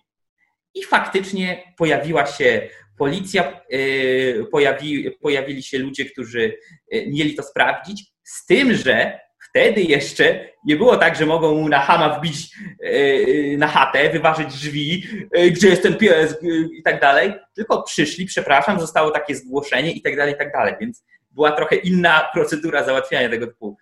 [0.73, 6.53] I faktycznie pojawiła się policja, y, pojawi, pojawili się ludzie, którzy
[6.93, 11.69] y, mieli to sprawdzić, z tym, że wtedy jeszcze nie było tak, że mogą mu
[11.69, 15.03] na hama wbić y, na chatę, wyważyć drzwi,
[15.51, 16.35] gdzie jest ten pies
[16.79, 20.73] i tak dalej, tylko przyszli, przepraszam, zostało takie zgłoszenie i tak dalej, i tak dalej,
[20.81, 23.77] więc była trochę inna procedura załatwiania tego typu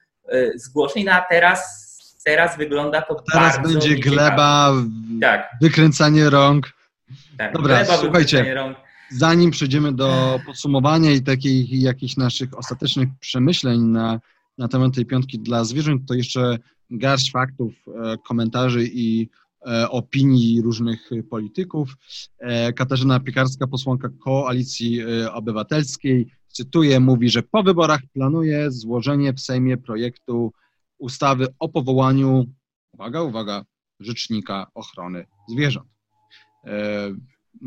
[0.55, 1.87] zgłoszeń, no a teraz
[2.25, 4.73] teraz wygląda to teraz będzie gleba,
[5.21, 5.49] tak.
[5.61, 6.76] wykręcanie rąk.
[7.37, 8.55] Tak, Dobra, słuchajcie,
[9.09, 14.19] zanim przejdziemy do podsumowania i takich jakichś naszych ostatecznych przemyśleń na,
[14.57, 16.59] na temat tej piątki dla zwierząt, to jeszcze
[16.91, 19.29] garść faktów, e, komentarzy i
[19.67, 21.95] e, opinii różnych polityków.
[22.39, 25.01] E, Katarzyna Piekarska, posłanka Koalicji
[25.33, 30.53] Obywatelskiej, cytuję, mówi, że po wyborach planuje złożenie w Sejmie projektu
[30.97, 32.45] ustawy o powołaniu,
[32.93, 33.65] uwaga, uwaga,
[33.99, 35.96] Rzecznika Ochrony Zwierząt.
[36.67, 37.09] E,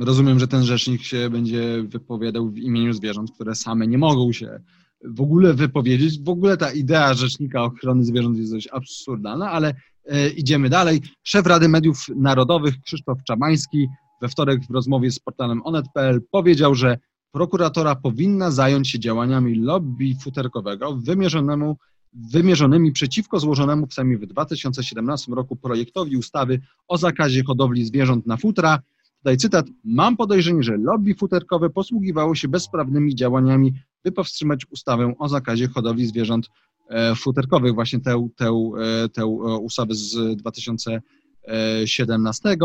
[0.01, 4.61] rozumiem, że ten rzecznik się będzie wypowiadał w imieniu zwierząt, które same nie mogą się
[5.05, 6.23] w ogóle wypowiedzieć.
[6.23, 9.75] W ogóle ta idea Rzecznika Ochrony Zwierząt jest dość absurdalna, ale
[10.05, 11.01] e, idziemy dalej.
[11.23, 13.89] Szef Rady Mediów Narodowych Krzysztof Czamański
[14.23, 16.99] we wtorek w rozmowie z portalem onet.pl powiedział, że
[17.33, 21.77] prokuratora powinna zająć się działaniami lobby futerkowego wymierzonemu
[22.13, 28.37] wymierzonymi przeciwko złożonemu w Sejmie w 2017 roku projektowi ustawy o zakazie hodowli zwierząt na
[28.37, 28.79] futra.
[29.19, 29.67] Tutaj cytat.
[29.85, 36.07] Mam podejrzenie, że lobby futerkowe posługiwało się bezprawnymi działaniami, by powstrzymać ustawę o zakazie hodowli
[36.07, 36.51] zwierząt
[36.89, 39.27] e, futerkowych, właśnie tę, tę, e, tę e,
[39.59, 42.57] ustawę z 2017.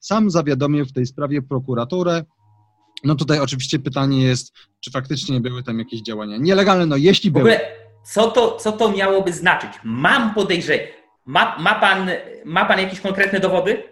[0.00, 2.24] Sam zawiadomił w tej sprawie prokuraturę.
[3.04, 6.86] No tutaj oczywiście pytanie jest, czy faktycznie były tam jakieś działania nielegalne.
[6.86, 7.58] No jeśli były
[8.04, 9.70] co to, co to miałoby znaczyć?
[9.84, 10.88] Mam podejrzenie.
[11.26, 12.10] Ma, ma, pan,
[12.44, 13.82] ma pan jakieś konkretne dowody?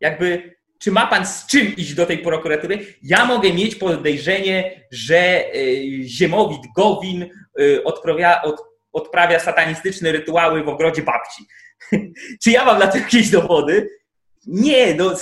[0.00, 2.86] Jakby, czy ma pan z czym iść do tej prokuratury?
[3.02, 7.30] Ja mogę mieć podejrzenie, że y, Ziemowit Gowin
[7.60, 11.46] y, odprawia, od, odprawia satanistyczne rytuały w ogrodzie babci.
[12.42, 13.88] czy ja mam na to jakieś dowody?
[14.46, 15.14] Nie, no,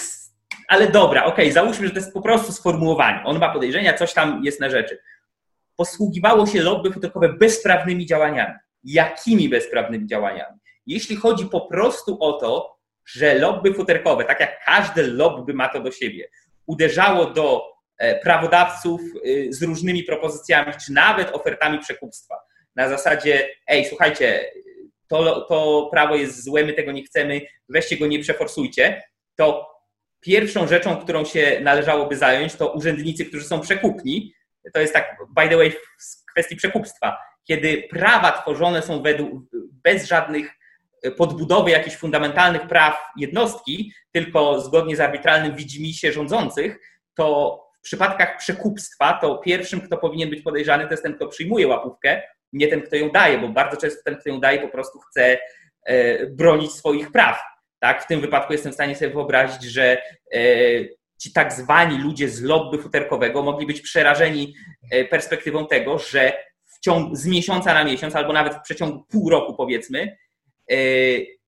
[0.68, 3.22] ale dobra, okej, okay, załóżmy, że to jest po prostu sformułowanie.
[3.24, 4.99] On ma podejrzenia, coś tam jest na rzeczy
[5.79, 8.55] posługiwało się lobby futerkowe bezprawnymi działaniami.
[8.85, 10.59] Jakimi bezprawnymi działaniami?
[10.87, 15.81] Jeśli chodzi po prostu o to, że lobby futerkowe, tak jak każde lobby ma to
[15.81, 16.29] do siebie,
[16.66, 17.62] uderzało do
[17.99, 22.35] e, prawodawców e, z różnymi propozycjami, czy nawet ofertami przekupstwa.
[22.76, 24.51] Na zasadzie, ej, słuchajcie,
[25.09, 29.03] to, to prawo jest złe, my tego nie chcemy, weźcie go, nie przeforsujcie,
[29.37, 29.68] to
[30.20, 34.33] pierwszą rzeczą, którą się należałoby zająć, to urzędnicy, którzy są przekupni,
[34.74, 39.44] to jest tak, by the way, w kwestii przekupstwa, kiedy prawa tworzone są według,
[39.84, 40.50] bez żadnych
[41.02, 46.78] e, podbudowy jakichś fundamentalnych praw jednostki, tylko zgodnie z arbitralnym widzimisię rządzących,
[47.14, 51.68] to w przypadkach przekupstwa to pierwszym, kto powinien być podejrzany, to jest ten, kto przyjmuje
[51.68, 54.98] łapówkę, nie ten, kto ją daje, bo bardzo często ten, kto ją daje, po prostu
[54.98, 55.38] chce
[55.84, 57.42] e, bronić swoich praw.
[57.80, 58.04] Tak?
[58.04, 60.02] W tym wypadku jestem w stanie sobie wyobrazić, że
[60.34, 60.40] e,
[61.18, 64.54] ci tak zwani ludzie z lobby futerkowego mogli być przerażeni
[64.90, 66.32] e, perspektywą tego, że
[66.64, 70.16] w ciągu, z miesiąca na miesiąc, albo nawet w przeciągu pół roku powiedzmy,
[70.70, 70.76] e,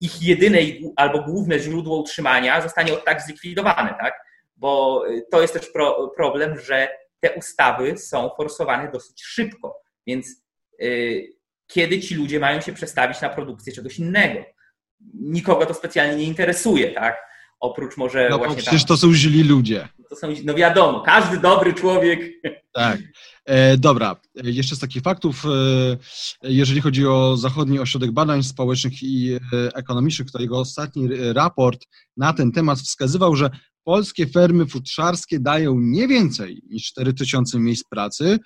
[0.00, 0.58] ich jedyne
[0.96, 4.14] albo główne źródło utrzymania zostanie tak zlikwidowane, tak?
[4.56, 6.88] Bo e, to jest też pro, problem, że
[7.20, 10.26] te ustawy są forsowane dosyć szybko, więc
[11.66, 14.44] kiedy ci ludzie mają się przestawić na produkcję czegoś innego?
[15.14, 17.30] Nikogo to specjalnie nie interesuje, tak?
[17.61, 19.88] Oprócz może no, właśnie przecież tam, to są źli ludzie.
[20.11, 22.20] To są, no wiadomo, każdy dobry człowiek.
[22.72, 22.98] Tak.
[23.44, 25.48] E, dobra, e, jeszcze z takich faktów, e,
[26.42, 29.38] jeżeli chodzi o Zachodni Ośrodek Badań Społecznych i e,
[29.74, 31.86] Ekonomicznych, to jego ostatni raport
[32.16, 33.50] na ten temat wskazywał, że
[33.84, 38.38] polskie fermy futrzarskie dają nie więcej niż 4000 miejsc pracy.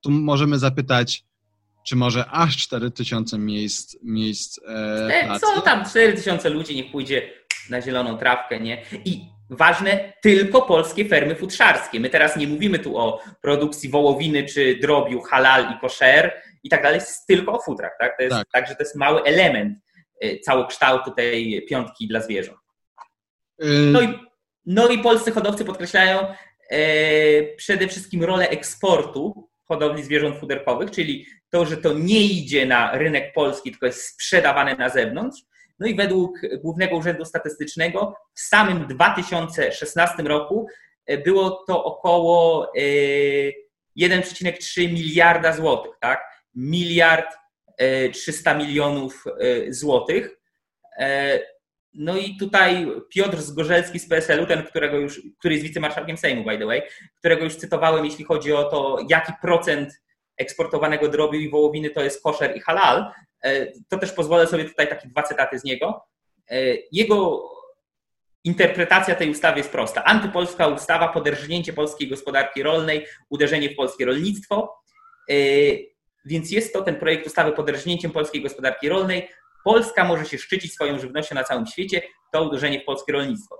[0.00, 1.24] Tu możemy zapytać,
[1.86, 5.46] czy może aż 4000 miejsc, miejsc e, pracy.
[5.46, 7.32] Są tam 4000 ludzi, niech pójdzie
[7.70, 8.82] na zieloną trawkę, nie?
[9.04, 12.00] I ważne, tylko polskie fermy futrzarskie.
[12.00, 16.82] My teraz nie mówimy tu o produkcji wołowiny czy drobiu, halal i koszer i tak
[16.82, 18.16] dalej, jest tylko o futrach, tak?
[18.16, 18.48] To jest, tak.
[18.52, 19.78] Także to jest mały element
[20.24, 22.58] y, całokształtu tej piątki dla zwierząt.
[23.62, 24.18] Y, no i,
[24.66, 26.18] no i polscy hodowcy podkreślają
[26.70, 32.98] e, przede wszystkim rolę eksportu hodowli zwierząt futerkowych, czyli to, że to nie idzie na
[32.98, 35.42] rynek polski, tylko jest sprzedawane na zewnątrz.
[35.78, 40.66] No i według Głównego Urzędu Statystycznego w samym 2016 roku
[41.06, 42.72] e, było to około
[44.00, 46.20] 1,3 e, miliarda złotych, tak?
[46.54, 47.36] Miliard
[48.12, 49.24] 300 milionów
[49.68, 50.40] złotych.
[51.94, 56.58] No i tutaj Piotr Zgorzelski z PSL-u, ten, którego już, który jest wicemarszałkiem Sejmu, by
[56.58, 56.82] the way,
[57.18, 60.02] którego już cytowałem, jeśli chodzi o to, jaki procent
[60.36, 63.25] eksportowanego drobiu i wołowiny to jest koszer i halal, e,
[63.88, 66.04] to też pozwolę sobie tutaj takie dwa cytaty z niego.
[66.50, 66.56] E,
[66.92, 67.50] jego
[68.44, 70.04] interpretacja tej ustawy jest prosta.
[70.04, 74.78] Antypolska ustawa, poderżnięcie polskiej gospodarki rolnej, uderzenie w polskie rolnictwo.
[75.30, 75.34] E,
[76.24, 79.28] więc jest to ten projekt ustawy poderżnięciem polskiej gospodarki rolnej,
[79.66, 83.58] Polska może się szczycić swoją żywnością na całym świecie, to uderzenie w polskie rolnictwo.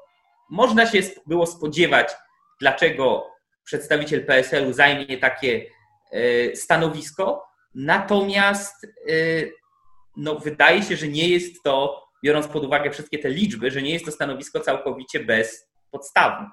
[0.50, 2.12] Można się było spodziewać,
[2.60, 3.30] dlaczego
[3.64, 5.66] przedstawiciel PSL-u zajmie takie
[6.12, 8.90] e, stanowisko, natomiast e,
[10.16, 13.90] no, wydaje się, że nie jest to, biorąc pod uwagę wszystkie te liczby, że nie
[13.90, 16.50] jest to stanowisko całkowicie bezpodstawne.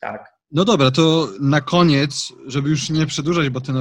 [0.00, 0.32] Tak.
[0.50, 3.76] No dobra, to na koniec, żeby już nie przedłużać, bo ten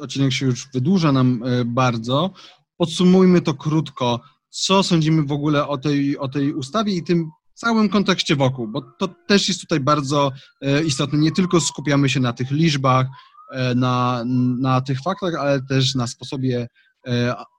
[0.00, 2.30] odcinek się już wydłuża nam e, bardzo,
[2.76, 7.88] podsumujmy to krótko co sądzimy w ogóle o tej, o tej ustawie i tym całym
[7.88, 11.18] kontekście wokół, bo to też jest tutaj bardzo e, istotne.
[11.18, 13.06] Nie tylko skupiamy się na tych liczbach,
[13.52, 14.24] e, na,
[14.60, 16.68] na tych faktach, ale też na sposobie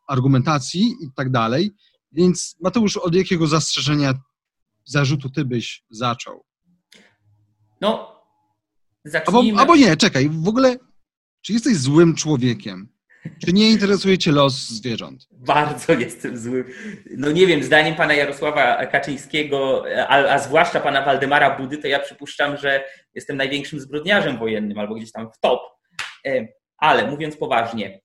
[0.09, 1.71] argumentacji i tak dalej.
[2.11, 4.13] Więc Mateusz, od jakiego zastrzeżenia,
[4.85, 6.45] zarzutu ty byś zaczął?
[7.81, 8.21] No,
[9.05, 9.59] zacznijmy...
[9.59, 10.77] Albo, albo nie, czekaj, w ogóle,
[11.41, 12.89] czy jesteś złym człowiekiem?
[13.45, 15.27] Czy nie interesuje Cię los zwierząt?
[15.31, 16.65] Bardzo jestem zły.
[17.17, 21.99] No nie wiem, zdaniem pana Jarosława Kaczyńskiego, a, a, zwłaszcza pana Waldemara Budy, to ja
[21.99, 22.83] przypuszczam, że
[23.13, 25.59] jestem największym zbrodniarzem wojennym albo gdzieś tam w top.
[26.27, 26.47] E,
[26.77, 28.01] ale mówiąc poważnie,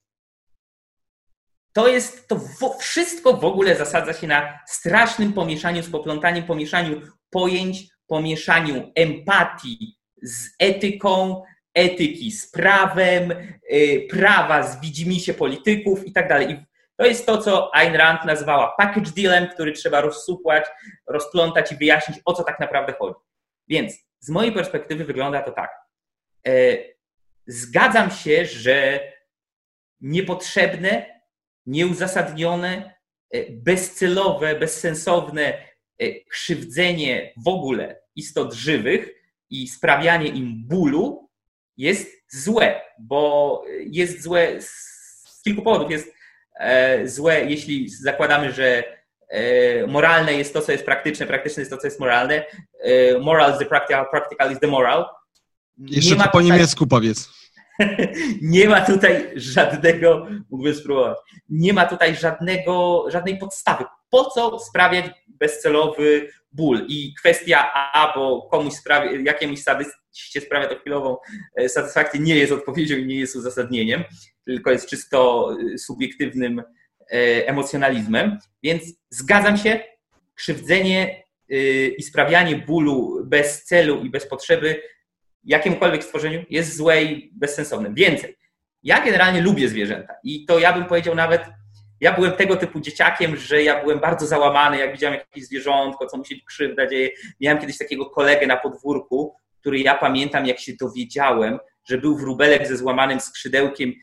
[1.75, 2.39] to jest, to
[2.79, 10.49] wszystko w ogóle zasadza się na strasznym pomieszaniu z poplątaniem, pomieszaniu pojęć, pomieszaniu empatii z
[10.59, 13.31] etyką, etyki z prawem,
[13.71, 16.65] y, prawa z widzimisię polityków i tak dalej.
[16.97, 20.65] To jest to, co Ayn Rand nazywała package dealem, który trzeba rozsupłać,
[21.07, 23.19] rozplątać i wyjaśnić, o co tak naprawdę chodzi.
[23.67, 25.71] Więc z mojej perspektywy wygląda to tak.
[26.47, 26.51] E,
[27.47, 28.99] zgadzam się, że
[30.01, 31.14] niepotrzebne,
[31.65, 32.95] nieuzasadnione,
[33.31, 35.57] e, bezcelowe, bezsensowne
[35.99, 39.09] e, krzywdzenie w ogóle istot żywych
[39.49, 41.29] i sprawianie im bólu
[41.77, 45.91] jest złe, bo jest złe z kilku powodów.
[45.91, 46.13] Jest
[46.59, 48.95] e, złe, jeśli zakładamy, że
[49.87, 52.45] moralne jest to, co jest praktyczne, praktyczne jest to, co jest moralne.
[53.21, 55.05] Moral is the practical, practical is the moral.
[55.77, 57.29] Jeszcze po tutaj, niemiecku powiedz.
[58.41, 61.17] nie ma tutaj żadnego, mógłbym spróbować,
[61.49, 63.83] nie ma tutaj żadnego, żadnej podstawy.
[64.09, 66.85] Po co sprawiać bezcelowy ból?
[66.87, 71.17] I kwestia A, bo komuś sprawia, jakiemuś sadyście sprawia to chwilową
[71.55, 74.03] e, satysfakcję, nie jest odpowiedzią i nie jest uzasadnieniem,
[74.45, 76.63] tylko jest czysto e, subiektywnym e,
[77.47, 78.37] emocjonalizmem.
[78.63, 79.79] Więc zgadzam się,
[80.35, 81.25] krzywdzenie
[81.97, 84.81] i sprawianie bólu bez celu i bez potrzeby
[85.45, 87.93] jakiemukolwiek stworzeniu jest złe i bezsensowne.
[87.93, 88.37] Więcej,
[88.83, 91.41] ja generalnie lubię zwierzęta i to ja bym powiedział nawet,
[92.01, 96.17] ja byłem tego typu dzieciakiem, że ja byłem bardzo załamany, jak widziałem jakieś zwierzątko, co
[96.17, 97.09] mu się krzywda dzieje.
[97.41, 102.67] Miałem kiedyś takiego kolegę na podwórku, który ja pamiętam, jak się dowiedziałem, że był wróbelek
[102.67, 103.93] ze złamanym skrzydełkiem.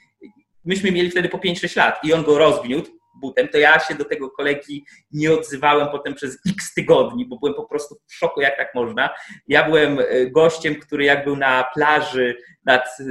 [0.64, 2.90] Myśmy mieli wtedy po 5-6 lat i on go rozgniótł
[3.20, 7.54] butem, to ja się do tego kolegi nie odzywałem potem przez x tygodni, bo byłem
[7.54, 9.10] po prostu w szoku, jak tak można.
[9.48, 13.04] Ja byłem e, gościem, który jak był na plaży nad, e,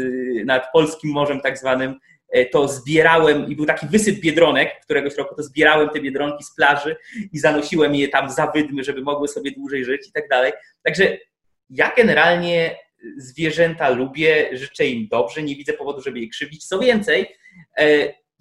[0.45, 1.99] nad Polskim Morzem tak zwanym,
[2.29, 6.55] e, to zbierałem i był taki wysyp biedronek któregoś roku, to zbierałem te biedronki z
[6.55, 6.95] plaży
[7.33, 10.51] i zanosiłem je tam za wydmy, żeby mogły sobie dłużej żyć i tak dalej.
[10.83, 11.17] Także
[11.69, 12.77] ja generalnie
[13.17, 16.67] zwierzęta lubię, życzę im dobrze, nie widzę powodu, żeby je krzywdzić.
[16.67, 17.27] Co więcej,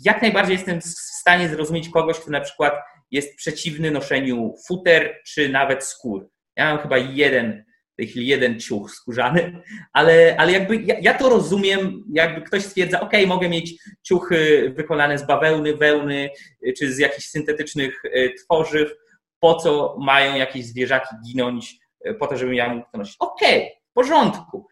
[0.04, 0.84] jak najbardziej jestem w
[1.20, 2.74] stanie zrozumieć kogoś, kto na przykład
[3.10, 6.30] jest przeciwny noszeniu futer czy nawet skór.
[6.56, 7.64] Ja mam chyba jeden
[7.96, 13.00] tej chwili jeden ciuch skórzany, ale, ale jakby ja, ja to rozumiem, jakby ktoś stwierdza,
[13.00, 16.30] ok, mogę mieć ciuchy wykonane z bawełny, wełny,
[16.78, 18.02] czy z jakichś syntetycznych
[18.44, 18.92] tworzyw,
[19.40, 21.78] po co mają jakieś zwierzaki ginąć,
[22.18, 23.16] po to, żebym ja mógł to nosić.
[23.18, 24.66] Okej, okay, w porządku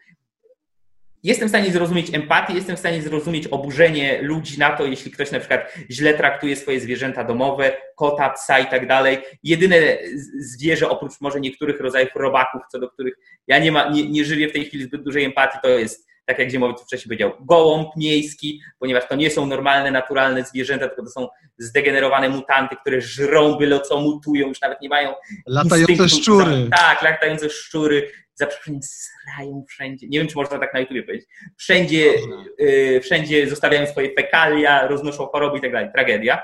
[1.23, 5.31] jestem w stanie zrozumieć empatię, jestem w stanie zrozumieć oburzenie ludzi na to, jeśli ktoś
[5.31, 9.17] na przykład źle traktuje swoje zwierzęta domowe, kota, psa i tak dalej.
[9.43, 9.97] Jedyne
[10.39, 13.13] zwierzę, oprócz może niektórych rodzajów robaków, co do których
[13.47, 16.39] ja nie, ma, nie, nie żywię w tej chwili zbyt dużej empatii, to jest tak
[16.39, 21.09] jak Ziemowiec wcześniej powiedział, gołąb miejski, ponieważ to nie są normalne, naturalne zwierzęta, tylko to
[21.09, 25.13] są zdegenerowane mutanty, które żrą byle co, mutują, już nawet nie mają
[25.47, 26.67] Latające szczury.
[26.71, 30.07] Tak, latające szczury, za przeproszeniem srają wszędzie.
[30.07, 31.29] Nie wiem, czy można tak na YouTubie powiedzieć.
[31.57, 32.13] Wszędzie,
[32.59, 35.89] yy, wszędzie zostawiają swoje fekalia, roznoszą choroby i tak dalej.
[35.93, 36.41] Tragedia.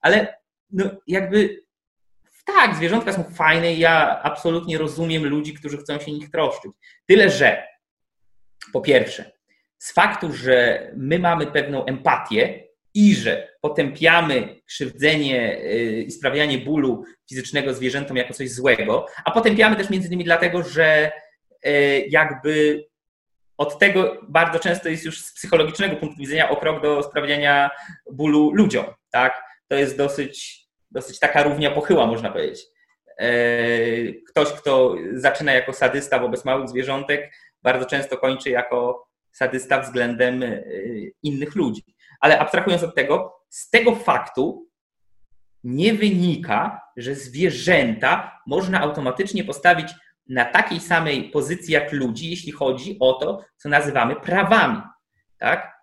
[0.00, 0.36] Ale
[0.70, 1.64] no, jakby
[2.44, 6.72] tak, zwierzątka są fajne i ja absolutnie rozumiem ludzi, którzy chcą się nich troszczyć.
[7.06, 7.66] Tyle, że
[8.72, 9.32] po pierwsze,
[9.78, 12.64] z faktu, że my mamy pewną empatię
[12.94, 19.76] i że potępiamy krzywdzenie y, i sprawianie bólu fizycznego zwierzętom jako coś złego, a potępiamy
[19.76, 21.12] też między innymi dlatego, że
[22.08, 22.84] jakby
[23.56, 27.70] od tego bardzo często jest już z psychologicznego punktu widzenia o krok do sprawiania
[28.12, 28.84] bólu ludziom.
[29.10, 29.42] Tak?
[29.68, 32.66] To jest dosyć, dosyć taka równia pochyła, można powiedzieć.
[33.18, 33.28] E,
[34.28, 40.62] ktoś, kto zaczyna jako sadysta wobec małych zwierzątek, bardzo często kończy jako sadysta względem e,
[41.22, 41.82] innych ludzi.
[42.20, 44.68] Ale abstrahując od tego, z tego faktu
[45.64, 49.94] nie wynika, że zwierzęta można automatycznie postawić
[50.28, 54.82] na takiej samej pozycji jak ludzi, jeśli chodzi o to, co nazywamy prawami.
[55.38, 55.74] Tak?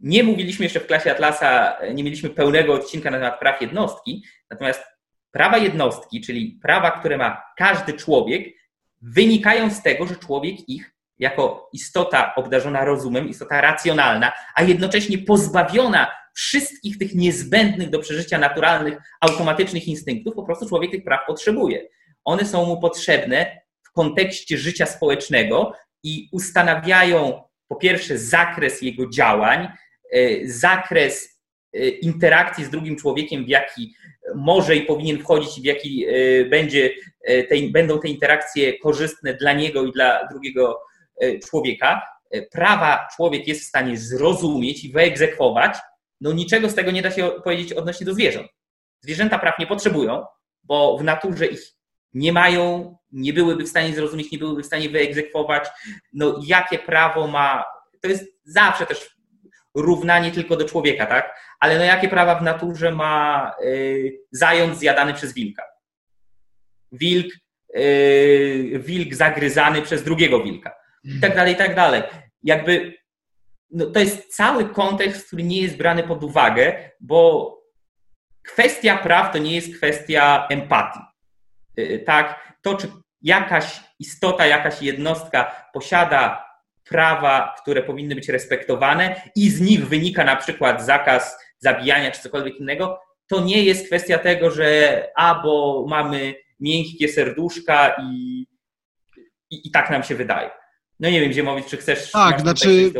[0.00, 4.82] Nie mówiliśmy jeszcze w klasie Atlasa, nie mieliśmy pełnego odcinka na temat praw jednostki, natomiast
[5.30, 8.46] prawa jednostki, czyli prawa, które ma każdy człowiek,
[9.02, 16.10] wynikają z tego, że człowiek ich jako istota obdarzona rozumem, istota racjonalna, a jednocześnie pozbawiona
[16.34, 21.88] wszystkich tych niezbędnych do przeżycia naturalnych, automatycznych instynktów, po prostu człowiek tych praw potrzebuje
[22.28, 25.72] one są mu potrzebne w kontekście życia społecznego
[26.02, 29.68] i ustanawiają po pierwsze zakres jego działań,
[30.12, 31.40] e, zakres
[31.74, 33.94] e, interakcji z drugim człowiekiem, w jaki
[34.34, 36.90] może i powinien wchodzić w jaki e, będzie
[37.26, 40.80] te, będą te interakcje korzystne dla niego i dla drugiego
[41.48, 42.02] człowieka.
[42.50, 45.76] Prawa człowiek jest w stanie zrozumieć i wyegzekwować,
[46.20, 48.48] no niczego z tego nie da się powiedzieć odnośnie do zwierząt.
[49.00, 50.24] Zwierzęta praw nie potrzebują,
[50.62, 51.77] bo w naturze ich
[52.14, 55.68] nie mają, nie byłyby w stanie zrozumieć, nie byłyby w stanie wyegzekwować,
[56.12, 57.64] no jakie prawo ma,
[58.00, 59.18] to jest zawsze też
[59.74, 61.40] równanie tylko do człowieka, tak?
[61.60, 65.62] Ale no jakie prawa w naturze ma y, zając zjadany przez wilka?
[66.92, 67.32] Wilk,
[67.76, 72.02] y, wilk zagryzany przez drugiego wilka i tak dalej, i tak dalej.
[72.42, 72.94] Jakby
[73.70, 77.54] no, to jest cały kontekst, który nie jest brany pod uwagę, bo
[78.42, 81.00] kwestia praw to nie jest kwestia empatii.
[81.78, 82.88] Y, tak, to czy
[83.22, 86.48] jakaś istota, jakaś jednostka posiada
[86.84, 92.60] prawa, które powinny być respektowane i z nich wynika na przykład zakaz zabijania czy cokolwiek
[92.60, 98.46] innego, to nie jest kwestia tego, że a, bo mamy miękkie serduszka i,
[99.50, 100.50] i, i tak nam się wydaje.
[101.00, 102.10] No nie wiem, gdzie mówić, czy chcesz...
[102.10, 102.92] Tak, znaczy,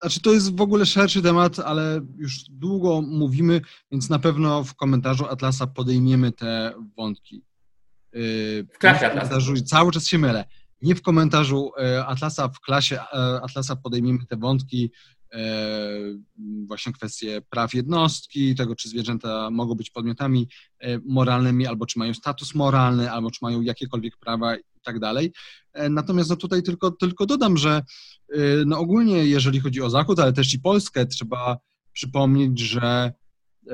[0.00, 3.60] znaczy to jest w ogóle szerszy temat, ale już długo mówimy,
[3.90, 7.42] więc na pewno w komentarzu Atlasa podejmiemy te wątki.
[8.14, 9.38] W klasie Atlasa.
[9.66, 10.44] Cały czas się mylę.
[10.82, 13.00] Nie w komentarzu e, Atlasa, w klasie
[13.42, 14.90] Atlasa podejmiemy te wątki,
[15.32, 15.38] e,
[16.66, 20.48] właśnie kwestie praw jednostki, tego, czy zwierzęta mogą być podmiotami
[21.04, 25.32] moralnymi, albo czy mają status moralny, albo czy mają jakiekolwiek prawa i tak dalej.
[25.90, 27.82] Natomiast no tutaj tylko, tylko dodam, że
[28.66, 31.58] no ogólnie, jeżeli chodzi o Zachód, ale też i Polskę, trzeba
[31.92, 33.12] przypomnieć, że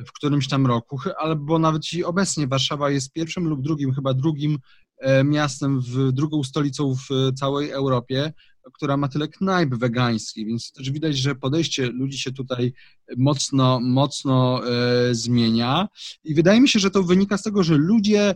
[0.07, 4.59] w którymś tam roku, albo nawet i obecnie Warszawa jest pierwszym lub drugim, chyba drugim
[4.99, 8.33] e, miastem, w, drugą stolicą w całej Europie,
[8.73, 12.73] która ma tyle knajp wegańskich, więc też widać, że podejście ludzi się tutaj
[13.17, 15.89] mocno, mocno e, zmienia.
[16.25, 18.35] I wydaje mi się, że to wynika z tego, że ludzie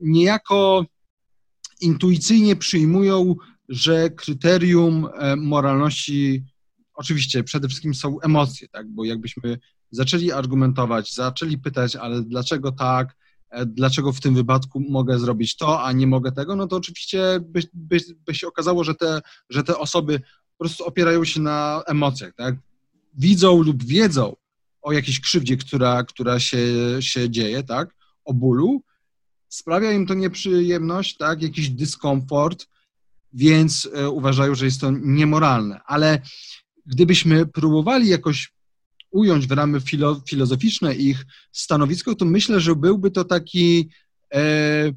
[0.00, 0.86] niejako
[1.80, 3.36] intuicyjnie przyjmują,
[3.68, 6.44] że kryterium e, moralności
[6.94, 9.58] oczywiście przede wszystkim są emocje, tak, bo jakbyśmy
[9.92, 13.16] zaczęli argumentować, zaczęli pytać, ale dlaczego tak,
[13.50, 17.40] e, dlaczego w tym wypadku mogę zrobić to, a nie mogę tego, no to oczywiście
[17.40, 19.20] by, by, by się okazało, że te,
[19.50, 20.20] że te osoby
[20.58, 22.54] po prostu opierają się na emocjach, tak?
[23.14, 24.36] Widzą lub wiedzą
[24.82, 26.58] o jakiejś krzywdzie, która, która się,
[27.00, 27.94] się dzieje, tak?
[28.24, 28.82] O bólu
[29.48, 32.66] sprawia im to nieprzyjemność, tak, jakiś dyskomfort,
[33.32, 35.80] więc e, uważają, że jest to niemoralne.
[35.86, 36.22] Ale
[36.86, 38.52] gdybyśmy próbowali jakoś
[39.12, 43.88] ująć w ramy filo, filozoficzne ich stanowisko, to myślę, że byłby to taki
[44.34, 44.92] e,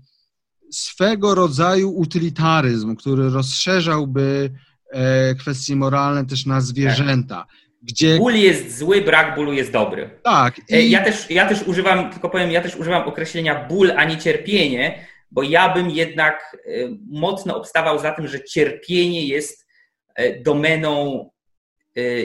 [0.71, 4.49] swego rodzaju utylitaryzm, który rozszerzałby
[4.91, 7.45] e, kwestie moralne też na zwierzęta.
[7.83, 8.17] Gdzie...
[8.17, 10.09] Ból jest zły, brak bólu jest dobry.
[10.23, 10.61] Tak.
[10.71, 10.91] E, I...
[10.91, 15.07] Ja, też, ja też używam, tylko powiem, ja też używam określenia ból, a nie cierpienie,
[15.31, 16.69] bo ja bym jednak e,
[17.09, 19.67] mocno obstawał za tym, że cierpienie jest
[20.15, 21.29] e, domeną,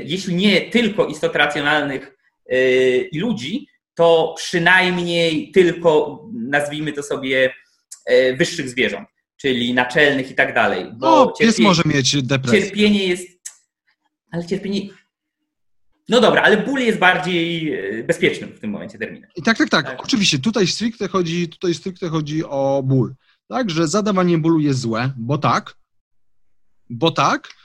[0.05, 2.17] jeśli nie tylko istot racjonalnych
[3.13, 7.55] i ludzi, to przynajmniej tylko, nazwijmy to sobie,
[8.37, 10.87] wyższych zwierząt, czyli naczelnych i tak dalej.
[10.95, 12.63] Bo no, pies może mieć depresję.
[12.63, 13.29] Cierpienie jest,
[14.33, 14.81] ale cierpienie
[16.11, 19.31] no dobra, ale ból jest bardziej e, bezpiecznym w tym momencie terminem.
[19.37, 20.05] I tak, tak, tak, tak.
[20.05, 23.15] Oczywiście, tutaj stricte chodzi, tutaj stricte chodzi o ból.
[23.49, 25.75] Tak, że zadawanie bólu jest złe, bo tak,
[26.91, 27.60] bo tak, e,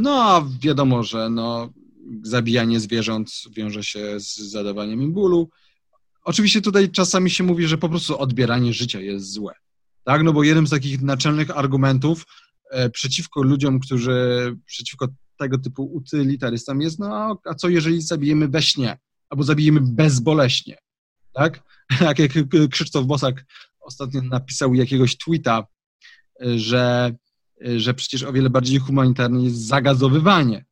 [0.00, 1.72] no a wiadomo, że no,
[2.22, 5.50] zabijanie zwierząt wiąże się z zadawaniem im bólu.
[6.24, 9.54] Oczywiście tutaj czasami się mówi, że po prostu odbieranie życia jest złe.
[10.04, 12.26] Tak, no bo jednym z takich naczelnych argumentów
[12.70, 15.08] e, przeciwko ludziom, którzy, przeciwko
[15.38, 18.98] tego typu utylitarystom jest, no a co jeżeli zabijemy we śnie,
[19.30, 20.78] albo zabijemy bezboleśnie,
[21.32, 21.62] tak?
[22.00, 22.32] Jak, jak
[22.70, 23.44] Krzysztof Bosak
[23.80, 25.66] ostatnio napisał jakiegoś tweeta,
[26.56, 27.14] że,
[27.76, 30.64] że przecież o wiele bardziej humanitarne jest zagazowywanie,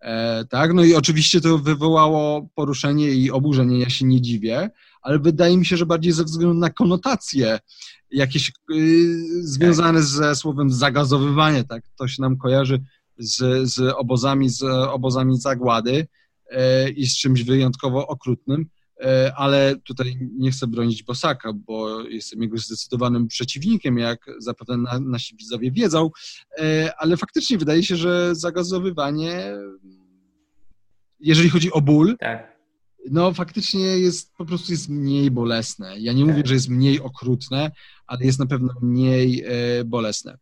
[0.00, 0.74] e, tak?
[0.74, 4.70] No i oczywiście to wywołało poruszenie i oburzenie, ja się nie dziwię,
[5.02, 7.58] ale wydaje mi się, że bardziej ze względu na konotacje
[8.10, 11.84] jakieś y, związane ze słowem zagazowywanie, tak?
[11.98, 12.80] To się nam kojarzy
[13.18, 16.06] z, z, obozami, z obozami zagłady
[16.50, 18.75] e, i z czymś wyjątkowo okrutnym, e,
[19.36, 25.36] ale tutaj nie chcę bronić Bosaka, bo jestem jego zdecydowanym przeciwnikiem, jak zapewne na, nasi
[25.36, 26.10] widzowie wiedzą,
[26.58, 29.52] e, ale faktycznie wydaje się, że zagazowywanie,
[31.20, 32.58] jeżeli chodzi o ból, tak.
[33.10, 35.98] no faktycznie jest po prostu jest mniej bolesne.
[35.98, 36.34] Ja nie tak.
[36.34, 37.70] mówię, że jest mniej okrutne,
[38.06, 39.44] ale jest na pewno mniej
[39.84, 40.38] bolesne.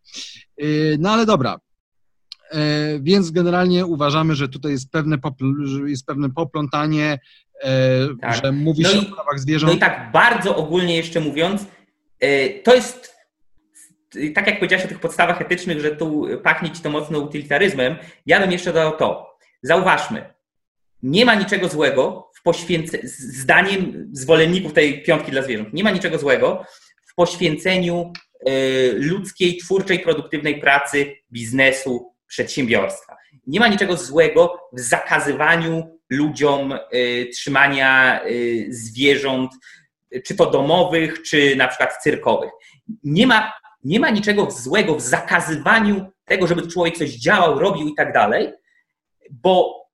[0.99, 1.59] No ale dobra,
[2.55, 5.19] E, więc generalnie uważamy, że tutaj jest pewne,
[5.87, 7.19] jest pewne poplątanie, e,
[8.21, 8.45] tak.
[8.45, 9.73] że mówi no się i, o prawach zwierząt.
[9.73, 11.67] No i tak bardzo ogólnie jeszcze mówiąc,
[12.21, 13.15] e, to jest
[14.35, 17.97] tak jak powiedziałeś o tych podstawach etycznych, że tu pachnie ci to mocno utylitaryzmem,
[18.27, 19.37] ja bym jeszcze dodał to.
[19.63, 20.35] Zauważmy,
[21.03, 26.19] nie ma niczego złego w poświęceniu, zdaniem zwolenników tej piątki dla zwierząt, nie ma niczego
[26.19, 26.65] złego
[27.07, 28.13] w poświęceniu
[28.95, 33.17] ludzkiej, twórczej, produktywnej pracy, biznesu, przedsiębiorstwa.
[33.47, 39.51] Nie ma niczego złego w zakazywaniu ludziom y, trzymania y, zwierząt,
[40.27, 42.51] czy to domowych, czy na przykład cyrkowych.
[43.05, 43.53] Nie ma,
[43.85, 48.53] nie ma niczego złego w zakazywaniu tego, żeby człowiek coś działał, robił i tak dalej,
[49.31, 49.85] bo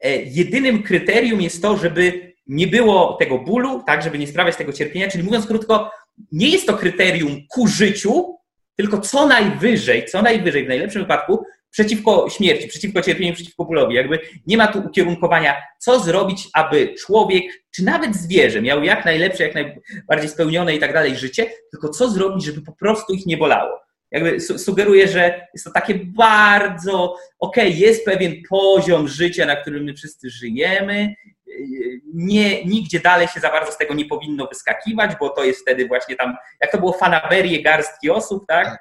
[0.00, 4.72] e, jedynym kryterium jest to, żeby nie było tego bólu, tak, żeby nie sprawiać tego
[4.72, 5.90] cierpienia, czyli mówiąc krótko,
[6.32, 8.36] nie jest to kryterium ku życiu,
[8.76, 13.94] tylko co najwyżej, co najwyżej w najlepszym wypadku przeciwko śmierci, przeciwko cierpieniu, przeciwko bólowi.
[13.94, 19.42] Jakby nie ma tu ukierunkowania, co zrobić, aby człowiek, czy nawet zwierzę miał jak najlepsze,
[19.42, 23.36] jak najbardziej spełnione i tak dalej życie, tylko co zrobić, żeby po prostu ich nie
[23.36, 23.80] bolało.
[24.10, 29.84] Jakby sugeruję, że jest to takie bardzo, okej, okay, jest pewien poziom życia, na którym
[29.84, 31.14] my wszyscy żyjemy,
[32.14, 35.86] nie, nigdzie dalej się za bardzo z tego nie powinno wyskakiwać, bo to jest wtedy
[35.86, 38.66] właśnie tam, jak to było fanaberie garstki osób, tak?
[38.66, 38.78] tak.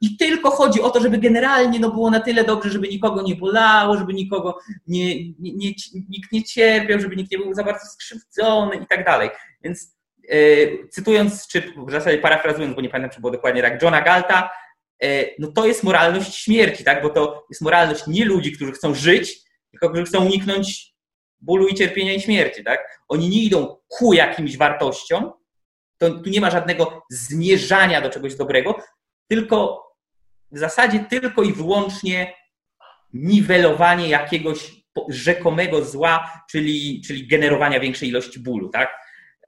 [0.00, 3.36] I tylko chodzi o to, żeby generalnie no, było na tyle dobrze, żeby nikogo nie
[3.36, 5.72] bolało, żeby nikogo nie, nie, nie,
[6.08, 9.30] nikt nie cierpiał, żeby nikt nie był za bardzo skrzywdzony i tak dalej.
[9.64, 9.96] Więc
[10.28, 10.36] e,
[10.88, 14.50] cytując, czy w zasadzie parafrazując, bo nie pamiętam, czy było dokładnie tak, Johna Galta,
[15.02, 17.02] e, no to jest moralność śmierci, tak?
[17.02, 20.94] bo to jest moralność nie ludzi, którzy chcą żyć, tylko którzy chcą uniknąć
[21.40, 22.64] bólu i cierpienia i śmierci.
[22.64, 23.00] Tak?
[23.08, 25.32] Oni nie idą ku jakimś wartościom,
[25.98, 28.74] to tu nie ma żadnego zmierzania do czegoś dobrego,
[29.30, 29.86] tylko
[30.52, 32.34] w zasadzie tylko i wyłącznie
[33.12, 34.72] niwelowanie jakiegoś
[35.08, 38.96] rzekomego zła, czyli, czyli generowania większej ilości bólu, tak?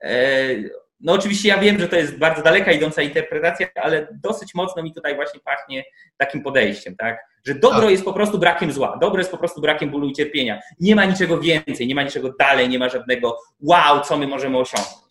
[0.01, 0.45] E,
[0.99, 4.93] no oczywiście ja wiem, że to jest bardzo daleka idąca interpretacja, ale dosyć mocno mi
[4.93, 5.83] tutaj właśnie pachnie
[6.17, 7.17] takim podejściem, tak?
[7.45, 7.91] Że dobro tak.
[7.91, 10.59] jest po prostu brakiem zła, dobro jest po prostu brakiem bólu i cierpienia.
[10.79, 14.57] Nie ma niczego więcej, nie ma niczego dalej, nie ma żadnego wow, co my możemy
[14.57, 15.02] osiągnąć.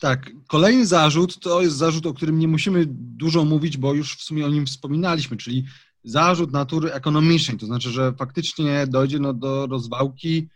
[0.00, 4.22] Tak, kolejny zarzut to jest zarzut, o którym nie musimy dużo mówić, bo już w
[4.22, 5.64] sumie o nim wspominaliśmy, czyli
[6.04, 10.48] zarzut natury ekonomicznej, to znaczy, że faktycznie dojdzie no, do rozwałki,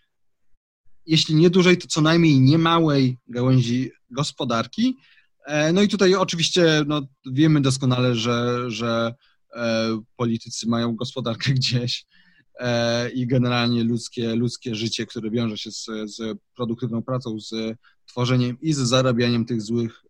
[1.06, 4.96] jeśli nie dużej, to co najmniej nie małej gałęzi gospodarki,
[5.72, 9.14] No i tutaj oczywiście no, wiemy doskonale, że, że
[10.16, 12.06] politycy mają gospodarkę gdzieś
[13.14, 18.72] i generalnie ludzkie, ludzkie życie, które wiąże się z, z produktywną pracą, z tworzeniem i
[18.72, 20.02] z zarabianiem tych złych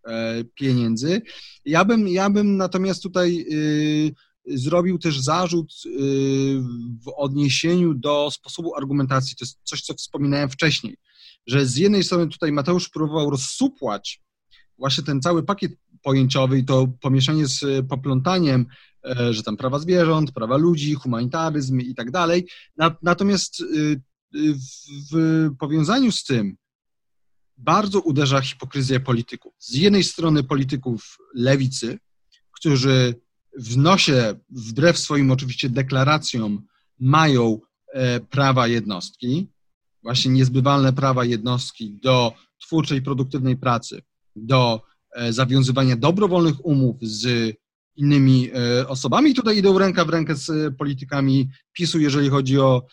[0.54, 1.22] pieniędzy.
[1.64, 4.14] Ja bym, ja bym natomiast tutaj y,
[4.46, 5.90] zrobił też zarzut y,
[7.04, 9.36] w odniesieniu do sposobu argumentacji.
[9.36, 10.96] To jest coś, co wspominałem wcześniej,
[11.46, 14.20] że z jednej strony tutaj Mateusz próbował rozsupłać
[14.78, 15.72] właśnie ten cały pakiet
[16.02, 18.66] pojęciowy i to pomieszanie z poplątaniem, e,
[19.30, 22.48] że tam prawa zwierząt, prawa ludzi, humanitaryzm i tak dalej.
[23.02, 24.00] Natomiast y,
[25.12, 26.56] w powiązaniu z tym
[27.56, 29.54] bardzo uderza hipokryzja polityków.
[29.58, 31.98] Z jednej strony polityków lewicy,
[32.52, 33.14] którzy
[33.58, 36.66] w nosie, wbrew swoim oczywiście deklaracjom,
[36.98, 37.60] mają
[37.92, 39.48] e, prawa jednostki,
[40.02, 42.32] właśnie niezbywalne prawa jednostki do
[42.62, 44.02] twórczej, produktywnej pracy,
[44.36, 44.82] do
[45.12, 47.56] e, zawiązywania dobrowolnych umów z
[48.00, 49.34] innymi e, osobami.
[49.34, 52.86] Tutaj idą ręka w rękę z politykami PiSu, jeżeli chodzi o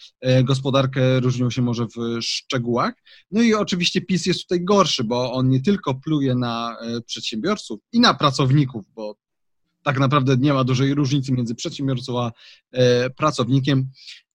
[0.43, 2.93] gospodarkę, różnią się może w szczegółach.
[3.31, 7.99] No i oczywiście PiS jest tutaj gorszy, bo on nie tylko pluje na przedsiębiorców i
[7.99, 9.15] na pracowników, bo
[9.87, 12.31] tak naprawdę nie ma dużej różnicy między przedsiębiorcą a
[12.71, 13.89] e, pracownikiem.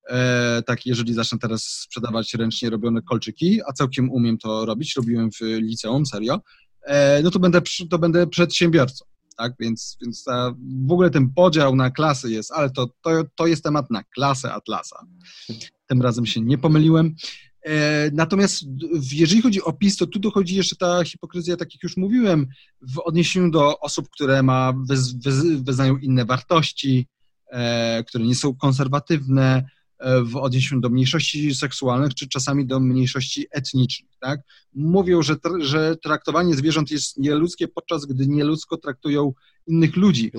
[0.08, 5.30] E, tak, jeżeli zacznę teraz sprzedawać ręcznie robione kolczyki, a całkiem umiem to robić, robiłem
[5.32, 6.40] w liceum, serio,
[6.82, 9.04] e, no to będę, to będę przedsiębiorcą.
[9.36, 10.54] Tak, więc, więc ta,
[10.86, 14.52] w ogóle ten podział na klasy jest, ale to, to, to jest temat na klasę
[14.52, 15.06] Atlasa.
[15.86, 17.14] Tym razem się nie pomyliłem.
[17.64, 18.64] E, natomiast
[19.12, 22.46] jeżeli chodzi o PiS, to tu dochodzi jeszcze ta hipokryzja, tak jak już mówiłem,
[22.80, 24.72] w odniesieniu do osób, które ma,
[25.56, 27.06] wyznają inne wartości,
[27.50, 29.81] e, które nie są konserwatywne, e,
[30.24, 34.10] w odniesieniu do mniejszości seksualnych, czy czasami do mniejszości etnicznych.
[34.20, 34.40] Tak?
[34.74, 39.32] Mówią, że, że traktowanie zwierząt jest nieludzkie, podczas gdy nieludzko traktują
[39.66, 40.32] innych ludzi.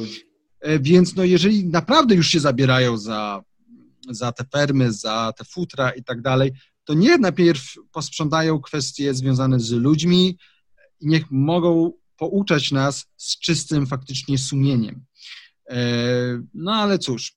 [0.79, 3.43] Więc no, jeżeli naprawdę już się zabierają za,
[4.09, 6.51] za te fermy, za te futra i tak dalej,
[6.83, 10.37] to nie najpierw posprzątają kwestie związane z ludźmi
[10.99, 15.05] i niech mogą pouczać nas z czystym faktycznie sumieniem.
[15.69, 15.77] E,
[16.53, 17.35] no ale cóż, e,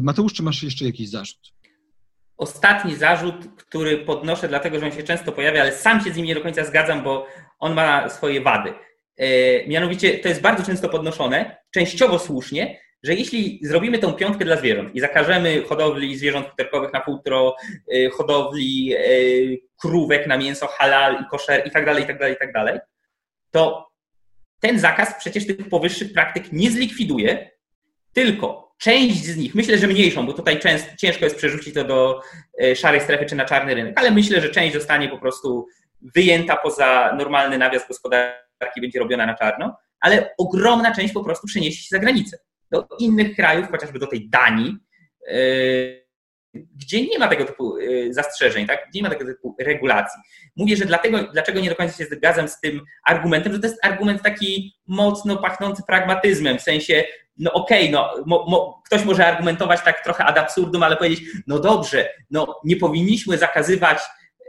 [0.00, 1.52] Mateusz, czy masz jeszcze jakiś zarzut?
[2.36, 6.26] Ostatni zarzut, który podnoszę, dlatego że on się często pojawia, ale sam się z nim
[6.26, 7.26] nie do końca zgadzam, bo
[7.58, 8.74] on ma swoje wady.
[9.16, 9.26] E,
[9.68, 14.94] mianowicie to jest bardzo często podnoszone, częściowo słusznie, że jeśli zrobimy tą piątkę dla zwierząt
[14.94, 17.56] i zakażemy hodowli zwierząt futerkowych na futro,
[17.94, 18.94] y, hodowli
[19.80, 22.78] krówek na mięso halal i koszer i tak dalej, i tak dalej, i tak dalej,
[23.50, 23.88] to
[24.60, 27.50] ten zakaz przecież tych powyższych praktyk nie zlikwiduje,
[28.12, 30.60] tylko część z nich, myślę, że mniejszą, bo tutaj
[30.98, 32.20] ciężko jest przerzucić to do
[32.62, 35.66] y, szarej strefy czy na czarny rynek, ale myślę, że część zostanie po prostu
[36.14, 41.82] wyjęta poza normalny nawias gospodarki, będzie robiona na czarno, ale ogromna część po prostu przeniesie
[41.82, 42.38] się za granicę
[42.70, 44.76] do innych krajów, chociażby do tej Danii,
[45.28, 45.36] e,
[46.54, 48.86] gdzie nie ma tego typu e, zastrzeżeń, tak?
[48.90, 50.20] gdzie nie ma tego typu regulacji.
[50.56, 53.84] Mówię, że dlatego, dlaczego nie do końca się zgadzam z tym argumentem, że to jest
[53.84, 57.04] argument taki mocno pachnący pragmatyzmem, w sensie,
[57.38, 61.58] no okej, okay, no, mo, ktoś może argumentować tak trochę ad absurdum, ale powiedzieć, no
[61.58, 63.98] dobrze, no nie powinniśmy zakazywać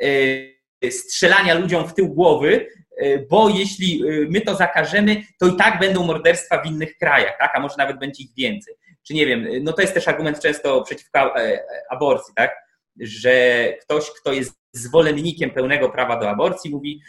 [0.04, 0.58] y,
[0.92, 2.68] strzelania ludziom w tył głowy,
[2.98, 7.38] E, bo jeśli e, my to zakażemy, to i tak będą morderstwa w innych krajach,
[7.40, 7.52] tak?
[7.56, 8.76] a może nawet będzie ich więcej.
[9.08, 11.60] Czy nie wiem, no to jest też argument często przeciwko e,
[11.90, 12.67] aborcji, tak?
[13.00, 17.02] Że ktoś, kto jest zwolennikiem pełnego prawa do aborcji, mówi,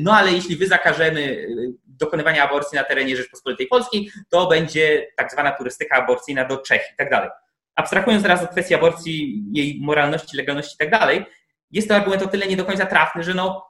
[0.00, 1.46] no ale jeśli wy zakażemy
[1.86, 6.96] dokonywania aborcji na terenie Rzeczpospolitej Polskiej, to będzie tak zwana turystyka aborcyjna do Czech i
[6.96, 7.30] tak dalej.
[7.74, 11.24] Abstrahując teraz od kwestii aborcji, jej moralności, legalności i tak dalej,
[11.70, 13.66] jest to argument o tyle nie do końca trafny, że no,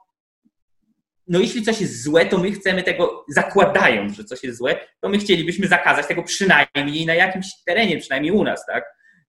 [1.27, 5.09] no jeśli coś jest złe, to my chcemy tego, zakładając, że coś jest złe, to
[5.09, 8.83] my chcielibyśmy zakazać tego przynajmniej na jakimś terenie, przynajmniej u nas, tak?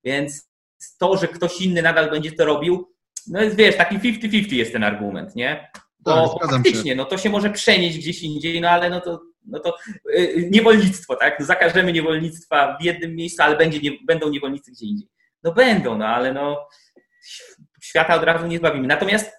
[0.05, 0.54] Więc
[0.99, 2.95] to, że ktoś inny nadal będzie to robił,
[3.27, 5.71] no jest, wiesz, taki 50-50 jest ten argument, nie?
[5.99, 9.61] Bo tak, faktycznie, no to się może przenieść gdzieś indziej, no ale no to, no
[9.61, 9.77] to
[10.15, 11.41] yy, niewolnictwo, tak?
[11.41, 15.09] No zakażemy niewolnictwa w jednym miejscu, ale będzie, nie, będą niewolnicy gdzie indziej.
[15.43, 16.69] No będą, no ale no
[17.83, 18.87] świata od razu nie zbawimy.
[18.87, 19.33] Natomiast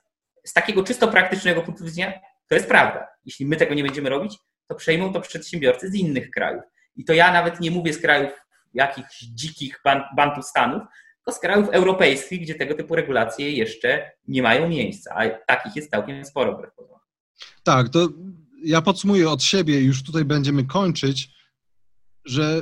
[0.46, 2.14] z takiego czysto praktycznego punktu widzenia
[2.50, 3.08] to jest prawda.
[3.26, 4.38] Jeśli my tego nie będziemy robić,
[4.68, 6.64] to przejmą to przedsiębiorcy z innych krajów.
[6.96, 8.32] I to ja nawet nie mówię z krajów
[8.74, 9.82] jakichś dzikich
[10.16, 10.82] bantustanów,
[11.26, 15.92] tylko z krajów europejskich, gdzie tego typu regulacje jeszcze nie mają miejsca, a takich jest
[15.92, 16.62] całkiem sporo.
[17.64, 18.10] Tak, to
[18.64, 21.30] ja podsumuję od siebie, już tutaj będziemy kończyć,
[22.26, 22.62] że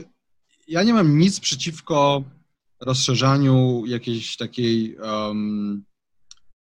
[0.68, 2.24] ja nie mam nic przeciwko
[2.82, 5.86] rozszerzaniu jakiejś takiej um,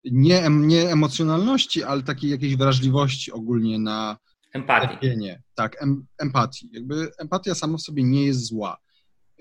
[0.05, 4.17] nie, nie emocjonalności, ale takiej jakiejś wrażliwości ogólnie na
[4.53, 4.87] Empatii.
[4.87, 5.41] cierpienie.
[5.55, 6.69] Tak, em, empatii.
[6.71, 8.77] Jakby empatia sama w sobie nie jest zła.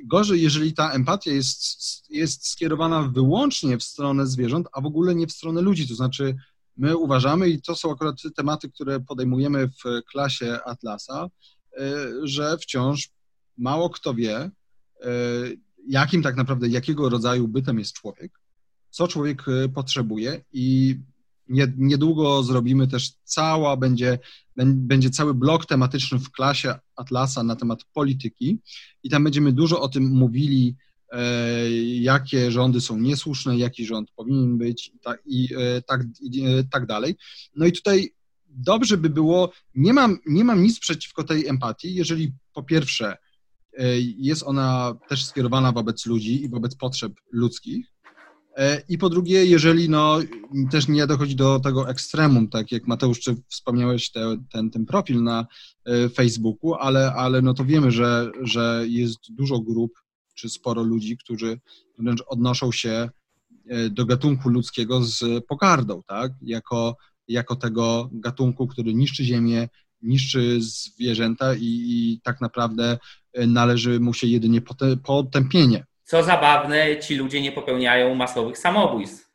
[0.06, 5.26] Gorzej, jeżeli ta empatia jest, jest skierowana wyłącznie w stronę zwierząt, a w ogóle nie
[5.26, 5.88] w stronę ludzi.
[5.88, 6.36] To znaczy,
[6.76, 11.26] my uważamy, i to są akurat tematy, które podejmujemy w klasie Atlasa,
[11.78, 13.10] e, że wciąż
[13.58, 14.50] mało kto wie, e,
[15.88, 18.40] jakim tak naprawdę, jakiego rodzaju bytem jest człowiek,
[18.90, 20.96] co człowiek e, potrzebuje i
[21.76, 24.18] niedługo zrobimy też cała, będzie,
[24.66, 28.58] będzie cały blok tematyczny w klasie Atlasa na temat polityki
[29.02, 30.76] i tam będziemy dużo o tym mówili,
[31.12, 35.22] e, jakie rządy są niesłuszne, jaki rząd powinien być i tak,
[35.56, 37.14] e, tak, i e, tak dalej.
[37.56, 38.14] No i tutaj
[38.48, 43.16] dobrze by było, nie mam, nie mam nic przeciwko tej empatii, jeżeli po pierwsze
[44.16, 47.91] jest ona też skierowana wobec ludzi i wobec potrzeb ludzkich,
[48.88, 50.18] I po drugie, jeżeli no,
[50.70, 55.22] też nie dochodzi do tego ekstremum, tak jak Mateusz, czy wspomniałeś te, ten, ten profil
[55.22, 55.46] na
[55.84, 59.92] e, Facebooku, ale, ale no to wiemy, że, że jest dużo grup,
[60.34, 61.60] czy sporo ludzi, którzy
[61.98, 63.10] wręcz odnoszą się
[63.68, 66.32] e, do gatunku ludzkiego z pogardą, tak?
[66.42, 66.96] Jako,
[67.28, 69.68] jako tego gatunku, który niszczy ziemię,
[70.02, 72.98] niszczy zwierzęta i, i tak naprawdę
[73.46, 74.60] należy mu się jedynie
[75.04, 75.84] potępienie.
[76.12, 79.30] Co zabawne, ci ludzie nie popełniają masowych samobójstw,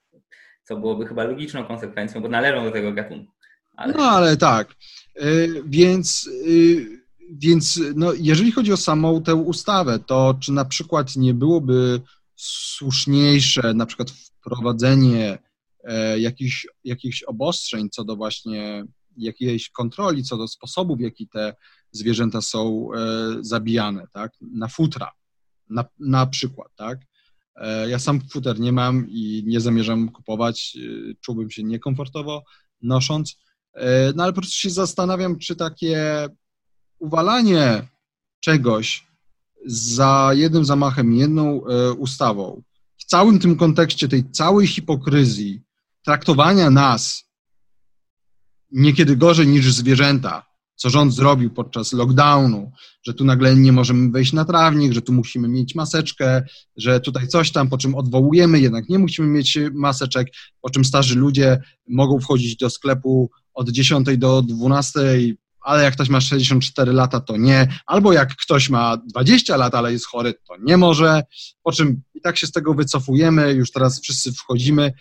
[0.63, 3.33] co byłoby chyba logiczną konsekwencją, bo należą do tego gatunku.
[3.75, 3.93] Ale...
[3.93, 4.75] No ale tak.
[5.21, 7.01] Y, więc, y,
[7.31, 12.01] więc no, jeżeli chodzi o samą tę ustawę, to czy na przykład nie byłoby
[12.35, 15.37] słuszniejsze na przykład wprowadzenie
[15.83, 18.83] e, jakichś, jakichś obostrzeń co do właśnie
[19.17, 21.55] jakiejś kontroli, co do sposobu, w jaki te
[21.91, 22.97] zwierzęta są e,
[23.41, 25.16] zabijane, tak, na futra
[25.69, 26.99] na, na przykład, tak?
[27.55, 32.43] E, ja sam futer nie mam i nie zamierzam kupować, e, czułbym się niekomfortowo
[32.81, 33.37] nosząc,
[33.73, 36.27] e, no ale po prostu się zastanawiam, czy takie
[36.99, 37.87] uwalanie
[38.39, 39.07] czegoś
[39.65, 41.61] za jednym zamachem, jedną
[41.97, 42.61] ustawą,
[42.97, 45.61] w całym tym kontekście tej całej hipokryzji,
[46.05, 47.23] traktowania nas
[48.71, 50.45] niekiedy gorzej niż zwierzęta,
[50.77, 52.71] co rząd zrobił podczas lockdownu,
[53.05, 56.43] że tu nagle nie możemy wejść na trawnik, że tu musimy mieć maseczkę,
[56.77, 60.27] że tutaj coś tam, po czym odwołujemy, jednak nie musimy mieć maseczek,
[60.61, 64.99] po czym starzy ludzie mogą wchodzić do sklepu od 10 do 12,
[65.61, 69.91] ale jak ktoś ma 64 lata, to nie, albo jak ktoś ma 20 lat, ale
[69.91, 71.23] jest chory, to nie może,
[71.63, 74.93] po czym i tak się z tego wycofujemy, już teraz wszyscy wchodzimy.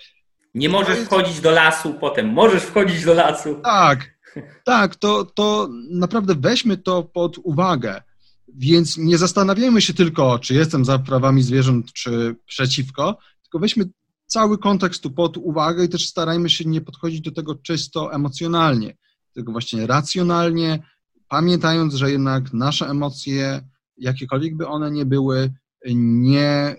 [0.55, 3.61] Nie możesz wchodzić do lasu, potem możesz wchodzić do lasu.
[3.64, 4.16] Tak,
[4.64, 8.03] tak, to, to naprawdę weźmy to pod uwagę.
[8.49, 13.84] Więc nie zastanawiajmy się tylko, czy jestem za prawami zwierząt, czy przeciwko, tylko weźmy
[14.26, 18.97] cały kontekst tu pod uwagę i też starajmy się nie podchodzić do tego czysto emocjonalnie,
[19.34, 20.82] tylko właśnie racjonalnie,
[21.28, 25.53] pamiętając, że jednak nasze emocje, jakiekolwiek by one nie były,
[25.95, 26.76] nie,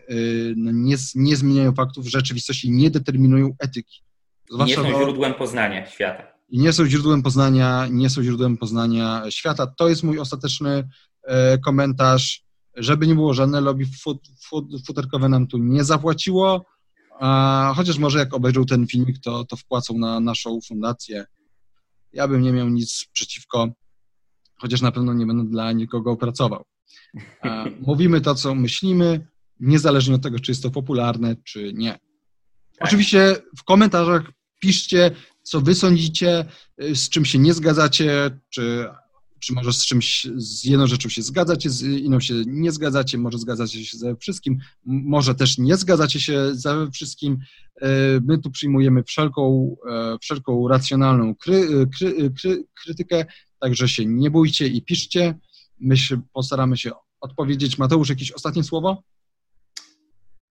[0.55, 4.03] no nie, nie zmieniają faktów w rzeczywistości, nie determinują etyki.
[4.51, 9.23] Zwłaszcza nie są źródłem poznania świata i nie są źródłem poznania, nie są źródłem poznania
[9.29, 9.67] świata.
[9.67, 10.89] To jest mój ostateczny
[11.23, 12.43] e, komentarz.
[12.75, 14.17] Żeby nie było, żadne lobby fut,
[14.49, 16.65] fut, futerkowe nam tu nie zapłaciło,
[17.19, 21.25] a chociaż może jak obejrzą ten filmik, to, to wpłacą na naszą fundację.
[22.13, 23.67] Ja bym nie miał nic przeciwko,
[24.55, 26.63] chociaż na pewno nie będę dla nikogo pracował.
[27.87, 29.27] Mówimy to, co myślimy,
[29.59, 31.91] niezależnie od tego, czy jest to popularne, czy nie.
[31.91, 32.87] Tak.
[32.87, 35.11] Oczywiście w komentarzach piszcie,
[35.47, 36.45] co wy sądzicie,
[36.83, 38.87] y, z czym się nie zgadzacie, czy,
[39.39, 43.37] czy może z czymś, z jedną rzeczą się zgadzacie, z inną się nie zgadzacie, może
[43.37, 47.37] zgadzacie się ze wszystkim, może też nie zgadzacie się ze wszystkim.
[47.81, 47.87] Y,
[48.25, 53.25] my tu przyjmujemy wszelką, e, wszelką racjonalną kry, kry, kry, krytykę,
[53.59, 55.39] także się nie bójcie i piszcie.
[55.79, 57.77] My się postaramy się odpowiedzieć.
[57.77, 59.03] Mateusz, jakieś ostatnie słowo?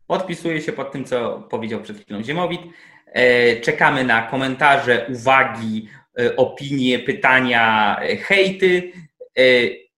[0.06, 2.60] Podpisuję się pod tym, co powiedział przed chwilą Ziemowit.
[3.06, 5.88] E, czekamy na komentarze, uwagi,
[6.18, 8.92] e, opinie, pytania, e, hejty.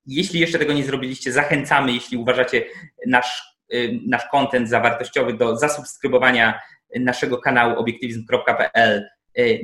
[0.07, 2.65] Jeśli jeszcze tego nie zrobiliście, zachęcamy, jeśli uważacie
[3.07, 3.59] nasz,
[4.07, 6.61] nasz content za wartościowy, do zasubskrybowania
[7.01, 9.09] naszego kanału obiektywizm.pl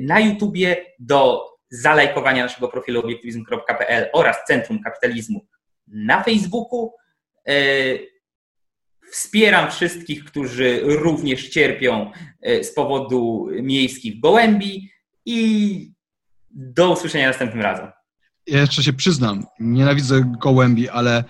[0.01, 5.45] na YouTubie, do zalajkowania naszego profilu obiektywizm.pl oraz Centrum Kapitalizmu
[5.87, 6.93] na Facebooku.
[9.11, 12.11] Wspieram wszystkich, którzy również cierpią
[12.41, 14.89] e, z powodu miejskich gołębi
[15.25, 15.91] i
[16.51, 17.87] do usłyszenia następnym razem.
[18.47, 21.23] Ja jeszcze się przyznam, nienawidzę gołębi, ale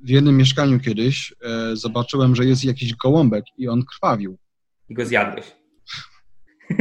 [0.00, 4.38] w jednym mieszkaniu kiedyś e, zobaczyłem, że jest jakiś gołąbek i on krwawił.
[4.88, 5.46] I go zjadłeś.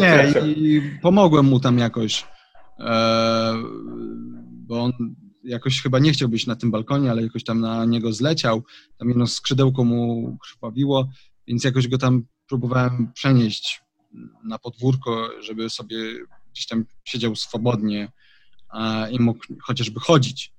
[0.00, 2.26] Nie, i pomogłem mu tam jakoś
[2.78, 3.54] e,
[4.68, 4.92] bo on
[5.48, 8.62] jakoś chyba nie chciał być na tym balkonie, ale jakoś tam na niego zleciał,
[8.98, 11.08] tam jedno skrzydełko mu krwawiło,
[11.46, 13.80] więc jakoś go tam próbowałem przenieść
[14.44, 15.96] na podwórko, żeby sobie
[16.52, 18.12] gdzieś tam siedział swobodnie
[19.10, 20.52] i mógł chociażby chodzić.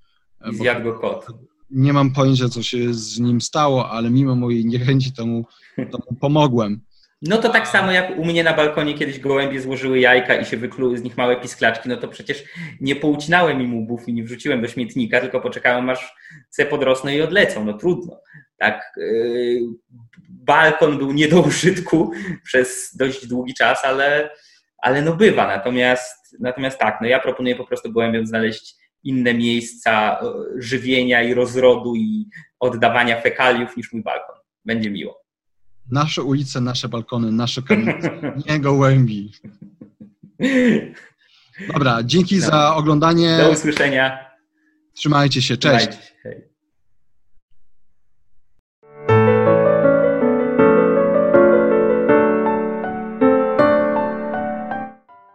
[0.52, 1.28] Zjadł go kot.
[1.70, 5.46] Nie mam pojęcia, co się z nim stało, ale mimo mojej niechęci to mu,
[5.92, 6.82] to mu pomogłem.
[7.22, 10.58] No to tak samo jak u mnie na balkonie kiedyś gołębie złożyły jajka i się
[10.58, 12.44] wykluły z nich małe pisklaczki, no to przecież
[12.82, 16.16] nie poucinałem im łbów i nie wrzuciłem do śmietnika, tylko poczekałem aż
[16.50, 17.66] se podrosną i odlecą.
[17.66, 18.22] No trudno.
[18.58, 19.60] Tak, yy,
[20.30, 22.12] balkon był nie do użytku
[22.48, 24.30] przez dość długi czas, ale,
[24.78, 25.48] ale no bywa.
[25.48, 31.34] Natomiast, natomiast tak, no ja proponuję po prostu gołębiom znaleźć inne miejsca e, żywienia i
[31.34, 32.26] rozrodu i
[32.60, 34.36] oddawania fekaliów niż mój balkon.
[34.66, 35.29] Będzie miło.
[35.92, 39.32] Nasze ulice, nasze balkony, nasze kamienice, nie gołębi.
[41.74, 42.46] Dobra, dzięki no.
[42.46, 43.38] za oglądanie.
[43.38, 44.30] Do usłyszenia.
[44.94, 45.88] Trzymajcie się, cześć.
[45.88, 46.49] Trzymajcie się.